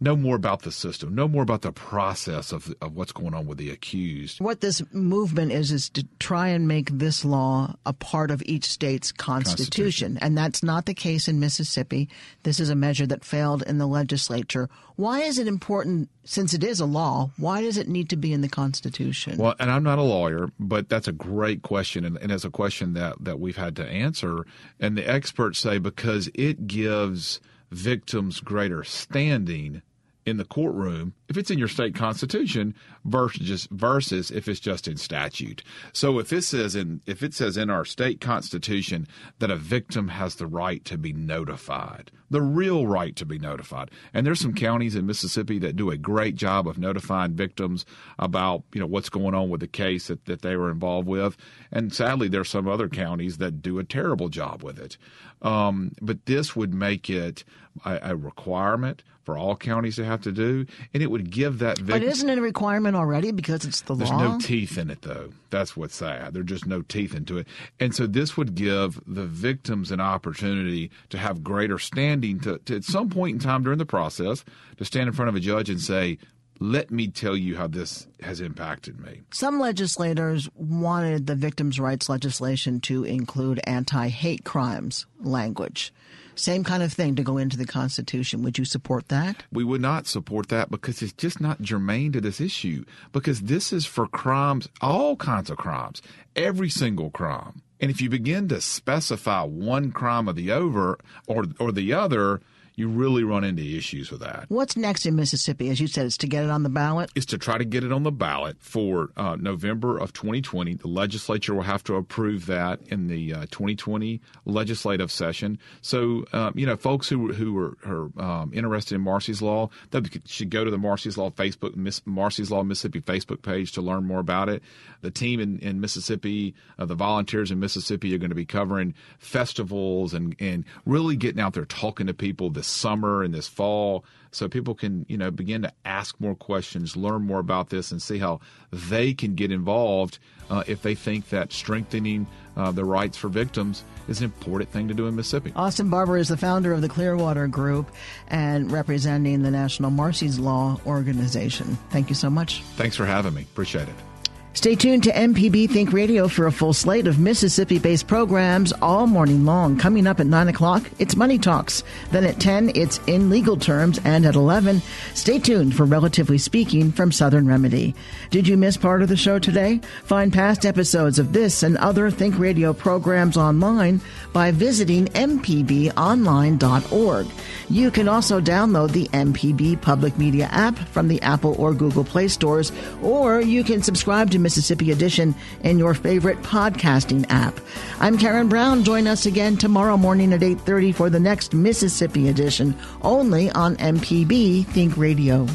know 0.00 0.16
more 0.16 0.36
about 0.36 0.62
the 0.62 0.72
system, 0.72 1.14
know 1.14 1.28
more 1.28 1.42
about 1.42 1.62
the 1.62 1.72
process 1.72 2.50
of, 2.50 2.74
of 2.80 2.96
what's 2.96 3.12
going 3.12 3.34
on 3.34 3.46
with 3.46 3.58
the 3.58 3.70
accused. 3.70 4.40
What 4.40 4.62
this 4.62 4.82
movement 4.92 5.52
is, 5.52 5.70
is 5.70 5.90
to 5.90 6.06
try 6.18 6.48
and 6.48 6.66
make 6.66 6.90
this 6.90 7.24
law 7.24 7.74
a 7.84 7.92
part 7.92 8.30
of 8.30 8.42
each 8.46 8.64
state's 8.64 9.12
constitution. 9.12 10.14
constitution. 10.14 10.18
And 10.22 10.36
that's 10.36 10.62
not 10.62 10.86
the 10.86 10.94
case 10.94 11.28
in 11.28 11.38
Mississippi. 11.40 12.08
This 12.42 12.58
is 12.58 12.70
a 12.70 12.74
measure 12.74 13.06
that 13.06 13.24
failed 13.24 13.62
in 13.62 13.76
the 13.78 13.86
legislature. 13.86 14.70
Why 14.96 15.20
is 15.20 15.38
it 15.38 15.46
important, 15.46 16.08
since 16.24 16.54
it 16.54 16.64
is 16.64 16.80
a 16.80 16.86
law, 16.86 17.30
why 17.36 17.60
does 17.60 17.76
it 17.76 17.88
need 17.88 18.08
to 18.08 18.16
be 18.16 18.32
in 18.32 18.40
the 18.40 18.48
Constitution? 18.48 19.36
Well, 19.36 19.54
and 19.58 19.70
I'm 19.70 19.82
not 19.82 19.98
a 19.98 20.02
lawyer, 20.02 20.48
but 20.58 20.88
that's 20.88 21.06
a 21.06 21.12
great 21.12 21.60
question. 21.60 22.06
And, 22.06 22.16
and 22.16 22.32
it's 22.32 22.46
a 22.46 22.50
question 22.50 22.94
that, 22.94 23.16
that 23.20 23.38
we've 23.38 23.58
had 23.58 23.76
to 23.76 23.86
answer. 23.86 24.46
And 24.80 24.96
the 24.96 25.06
experts 25.06 25.58
say 25.58 25.76
because 25.76 26.30
it 26.32 26.66
gives– 26.66 27.40
victims 27.70 28.40
greater 28.40 28.84
standing 28.84 29.82
in 30.24 30.36
the 30.36 30.44
courtroom 30.44 31.14
if 31.28 31.36
it's 31.36 31.50
in 31.50 31.58
your 31.58 31.68
state 31.68 31.94
constitution 31.94 32.74
versus 33.04 33.68
versus 33.70 34.30
if 34.30 34.48
it's 34.48 34.60
just 34.60 34.88
in 34.88 34.96
statute. 34.96 35.62
So 35.92 36.18
if 36.18 36.32
it 36.32 36.42
says 36.42 36.76
in 36.76 37.00
if 37.06 37.22
it 37.22 37.34
says 37.34 37.56
in 37.56 37.70
our 37.70 37.84
state 37.84 38.20
constitution 38.20 39.06
that 39.38 39.50
a 39.50 39.56
victim 39.56 40.08
has 40.08 40.36
the 40.36 40.46
right 40.46 40.84
to 40.84 40.98
be 40.98 41.12
notified, 41.12 42.10
the 42.30 42.42
real 42.42 42.86
right 42.86 43.14
to 43.16 43.24
be 43.24 43.38
notified. 43.38 43.90
And 44.12 44.26
there's 44.26 44.40
some 44.40 44.54
counties 44.54 44.94
in 44.94 45.06
Mississippi 45.06 45.58
that 45.60 45.76
do 45.76 45.90
a 45.90 45.96
great 45.96 46.36
job 46.36 46.66
of 46.66 46.78
notifying 46.78 47.32
victims 47.32 47.84
about, 48.18 48.62
you 48.72 48.80
know, 48.80 48.86
what's 48.86 49.08
going 49.08 49.34
on 49.34 49.48
with 49.48 49.60
the 49.60 49.66
case 49.66 50.08
that, 50.08 50.24
that 50.26 50.42
they 50.42 50.56
were 50.56 50.70
involved 50.70 51.08
with. 51.08 51.36
And 51.70 51.92
sadly 51.92 52.28
there's 52.28 52.50
some 52.50 52.68
other 52.68 52.88
counties 52.88 53.38
that 53.38 53.62
do 53.62 53.78
a 53.78 53.84
terrible 53.84 54.28
job 54.28 54.62
with 54.62 54.78
it. 54.78 54.96
Um, 55.42 55.92
but 56.00 56.26
this 56.26 56.56
would 56.56 56.72
make 56.74 57.10
it 57.10 57.44
a, 57.84 57.98
a, 58.02 58.16
requirement 58.16 59.02
for 59.22 59.36
all 59.36 59.54
counties 59.54 59.96
to 59.96 60.04
have 60.04 60.22
to 60.22 60.32
do, 60.32 60.64
and 60.94 61.02
it 61.02 61.10
would 61.10 61.15
give 61.24 61.58
that 61.58 61.78
victim. 61.78 62.00
But 62.00 62.02
isn't 62.02 62.28
it 62.28 62.38
a 62.38 62.42
requirement 62.42 62.96
already 62.96 63.32
because 63.32 63.64
it's 63.64 63.82
the 63.82 63.94
There's 63.94 64.10
law? 64.10 64.18
There's 64.18 64.32
no 64.32 64.38
teeth 64.38 64.78
in 64.78 64.90
it, 64.90 65.02
though. 65.02 65.30
That's 65.50 65.76
what's 65.76 65.96
sad. 65.96 66.34
There's 66.34 66.46
just 66.46 66.66
no 66.66 66.82
teeth 66.82 67.14
into 67.14 67.38
it, 67.38 67.46
and 67.80 67.94
so 67.94 68.06
this 68.06 68.36
would 68.36 68.54
give 68.54 69.00
the 69.06 69.26
victims 69.26 69.90
an 69.90 70.00
opportunity 70.00 70.90
to 71.10 71.18
have 71.18 71.44
greater 71.44 71.78
standing 71.78 72.40
to, 72.40 72.58
to 72.58 72.76
at 72.76 72.84
some 72.84 73.10
point 73.10 73.34
in 73.34 73.40
time 73.40 73.62
during 73.62 73.78
the 73.78 73.86
process 73.86 74.44
to 74.76 74.84
stand 74.84 75.08
in 75.08 75.14
front 75.14 75.28
of 75.28 75.34
a 75.34 75.40
judge 75.40 75.70
and 75.70 75.80
say, 75.80 76.18
let 76.58 76.90
me 76.90 77.08
tell 77.08 77.36
you 77.36 77.56
how 77.56 77.66
this 77.66 78.06
has 78.20 78.40
impacted 78.40 79.00
me. 79.00 79.22
Some 79.32 79.60
legislators 79.60 80.48
wanted 80.54 81.26
the 81.26 81.34
victims' 81.34 81.78
rights 81.78 82.08
legislation 82.08 82.80
to 82.82 83.04
include 83.04 83.60
anti 83.64 84.08
hate 84.08 84.44
crimes 84.44 85.06
language. 85.20 85.92
Same 86.36 86.64
kind 86.64 86.82
of 86.82 86.92
thing 86.92 87.16
to 87.16 87.22
go 87.22 87.38
into 87.38 87.56
the 87.56 87.64
Constitution. 87.64 88.42
Would 88.42 88.58
you 88.58 88.64
support 88.64 89.08
that? 89.08 89.44
We 89.50 89.64
would 89.64 89.80
not 89.80 90.06
support 90.06 90.48
that 90.50 90.70
because 90.70 91.00
it's 91.02 91.14
just 91.14 91.40
not 91.40 91.62
germane 91.62 92.12
to 92.12 92.20
this 92.20 92.40
issue. 92.40 92.84
Because 93.12 93.42
this 93.42 93.72
is 93.72 93.86
for 93.86 94.06
crimes, 94.06 94.68
all 94.80 95.16
kinds 95.16 95.48
of 95.50 95.56
crimes, 95.56 96.02
every 96.36 96.68
single 96.68 97.10
crime. 97.10 97.62
And 97.80 97.90
if 97.90 98.00
you 98.00 98.10
begin 98.10 98.48
to 98.48 98.60
specify 98.60 99.42
one 99.42 99.92
crime 99.92 100.28
or 100.28 100.32
the 100.34 100.52
over 100.52 100.98
or 101.26 101.46
or 101.58 101.72
the 101.72 101.92
other, 101.92 102.40
you 102.76 102.88
really 102.88 103.24
run 103.24 103.42
into 103.42 103.62
issues 103.62 104.10
with 104.10 104.20
that. 104.20 104.44
What's 104.48 104.76
next 104.76 105.06
in 105.06 105.16
Mississippi? 105.16 105.70
As 105.70 105.80
you 105.80 105.86
said, 105.86 106.04
it's 106.04 106.18
to 106.18 106.26
get 106.26 106.44
it 106.44 106.50
on 106.50 106.62
the 106.62 106.68
ballot? 106.68 107.10
Is 107.14 107.24
to 107.26 107.38
try 107.38 107.56
to 107.56 107.64
get 107.64 107.82
it 107.82 107.90
on 107.90 108.02
the 108.02 108.12
ballot 108.12 108.58
for 108.60 109.10
uh, 109.16 109.36
November 109.36 109.96
of 109.96 110.12
2020. 110.12 110.74
The 110.74 110.86
legislature 110.86 111.54
will 111.54 111.62
have 111.62 111.82
to 111.84 111.94
approve 111.94 112.44
that 112.46 112.80
in 112.88 113.08
the 113.08 113.32
uh, 113.32 113.40
2020 113.50 114.20
legislative 114.44 115.10
session. 115.10 115.58
So, 115.80 116.26
um, 116.34 116.52
you 116.54 116.66
know, 116.66 116.76
folks 116.76 117.08
who, 117.08 117.32
who 117.32 117.58
are, 117.58 117.76
are 117.86 118.22
um, 118.22 118.52
interested 118.52 118.94
in 118.94 119.00
Marsy's 119.00 119.40
Law, 119.40 119.70
they 119.90 120.02
should 120.26 120.50
go 120.50 120.62
to 120.62 120.70
the 120.70 120.78
Marsy's 120.78 121.16
Law 121.16 121.30
Facebook, 121.30 121.76
Miss, 121.76 122.02
Marsy's 122.04 122.50
Law 122.50 122.62
Mississippi 122.62 123.00
Facebook 123.00 123.40
page 123.40 123.72
to 123.72 123.80
learn 123.80 124.04
more 124.04 124.20
about 124.20 124.50
it. 124.50 124.62
The 125.00 125.10
team 125.10 125.40
in, 125.40 125.58
in 125.60 125.80
Mississippi, 125.80 126.54
uh, 126.78 126.84
the 126.84 126.94
volunteers 126.94 127.50
in 127.50 127.58
Mississippi 127.58 128.14
are 128.14 128.18
going 128.18 128.28
to 128.28 128.36
be 128.36 128.44
covering 128.44 128.92
festivals 129.18 130.12
and, 130.12 130.36
and 130.38 130.64
really 130.84 131.16
getting 131.16 131.40
out 131.40 131.54
there 131.54 131.64
talking 131.64 132.06
to 132.06 132.14
people, 132.14 132.50
the 132.50 132.65
this 132.66 132.72
summer 132.72 133.22
and 133.22 133.32
this 133.32 133.46
fall 133.46 134.04
so 134.32 134.48
people 134.48 134.74
can 134.74 135.06
you 135.08 135.16
know 135.16 135.30
begin 135.30 135.62
to 135.62 135.72
ask 135.84 136.18
more 136.20 136.34
questions 136.34 136.96
learn 136.96 137.22
more 137.22 137.38
about 137.38 137.70
this 137.70 137.92
and 137.92 138.02
see 138.02 138.18
how 138.18 138.40
they 138.72 139.14
can 139.14 139.34
get 139.34 139.52
involved 139.52 140.18
uh, 140.50 140.62
if 140.66 140.82
they 140.82 140.94
think 140.94 141.28
that 141.28 141.52
strengthening 141.52 142.26
uh, 142.56 142.70
the 142.72 142.84
rights 142.84 143.16
for 143.16 143.28
victims 143.28 143.84
is 144.08 144.18
an 144.18 144.24
important 144.24 144.70
thing 144.70 144.86
to 144.86 144.94
do 144.94 145.08
in 145.08 145.16
Mississippi. 145.16 145.52
Austin 145.56 145.90
Barbour 145.90 146.16
is 146.16 146.28
the 146.28 146.36
founder 146.36 146.72
of 146.72 146.80
the 146.80 146.88
Clearwater 146.88 147.48
Group 147.48 147.90
and 148.28 148.70
representing 148.70 149.42
the 149.42 149.50
National 149.50 149.90
Marsy's 149.90 150.38
Law 150.38 150.80
organization. 150.86 151.76
Thank 151.90 152.08
you 152.08 152.14
so 152.14 152.30
much. 152.30 152.62
Thanks 152.76 152.94
for 152.94 153.04
having 153.04 153.34
me. 153.34 153.42
Appreciate 153.42 153.88
it. 153.88 154.15
Stay 154.56 154.74
tuned 154.74 155.04
to 155.04 155.12
MPB 155.12 155.68
Think 155.68 155.92
Radio 155.92 156.28
for 156.28 156.46
a 156.46 156.50
full 156.50 156.72
slate 156.72 157.06
of 157.06 157.18
Mississippi 157.18 157.78
based 157.78 158.06
programs 158.06 158.72
all 158.80 159.06
morning 159.06 159.44
long. 159.44 159.76
Coming 159.76 160.06
up 160.06 160.18
at 160.18 160.26
9 160.26 160.48
o'clock, 160.48 160.82
it's 160.98 161.14
Money 161.14 161.38
Talks. 161.38 161.82
Then 162.10 162.24
at 162.24 162.40
10, 162.40 162.72
it's 162.74 162.98
In 163.06 163.28
Legal 163.28 163.58
Terms. 163.58 164.00
And 164.02 164.24
at 164.24 164.34
11, 164.34 164.80
stay 165.12 165.38
tuned 165.38 165.76
for 165.76 165.84
Relatively 165.84 166.38
Speaking 166.38 166.90
from 166.90 167.12
Southern 167.12 167.46
Remedy. 167.46 167.94
Did 168.30 168.48
you 168.48 168.56
miss 168.56 168.78
part 168.78 169.02
of 169.02 169.10
the 169.10 169.16
show 169.16 169.38
today? 169.38 169.82
Find 170.04 170.32
past 170.32 170.64
episodes 170.64 171.18
of 171.18 171.34
this 171.34 171.62
and 171.62 171.76
other 171.76 172.10
Think 172.10 172.38
Radio 172.38 172.72
programs 172.72 173.36
online 173.36 174.00
by 174.32 174.52
visiting 174.52 175.08
mpbonline.org. 175.08 177.26
You 177.68 177.90
can 177.90 178.08
also 178.08 178.40
download 178.40 178.92
the 178.92 179.08
MPB 179.08 179.82
Public 179.82 180.16
Media 180.16 180.48
app 180.50 180.78
from 180.78 181.08
the 181.08 181.20
Apple 181.20 181.54
or 181.58 181.74
Google 181.74 182.04
Play 182.04 182.28
stores, 182.28 182.72
or 183.02 183.42
you 183.42 183.62
can 183.62 183.82
subscribe 183.82 184.30
to 184.30 184.45
Mississippi 184.46 184.92
Edition 184.92 185.34
in 185.64 185.76
your 185.76 185.92
favorite 185.92 186.40
podcasting 186.42 187.26
app. 187.30 187.58
I'm 187.98 188.16
Karen 188.16 188.48
Brown. 188.48 188.84
Join 188.84 189.08
us 189.08 189.26
again 189.26 189.56
tomorrow 189.56 189.96
morning 189.96 190.32
at 190.32 190.44
8:30 190.44 190.94
for 190.94 191.10
the 191.10 191.18
next 191.18 191.52
Mississippi 191.52 192.28
Edition, 192.28 192.72
only 193.02 193.50
on 193.50 193.74
MPB 193.78 194.62
Think 194.66 194.96
Radio. 194.96 195.48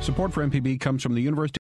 Support 0.00 0.32
for 0.32 0.42
MPB 0.42 0.80
comes 0.80 1.00
from 1.00 1.14
the 1.14 1.22
University 1.22 1.61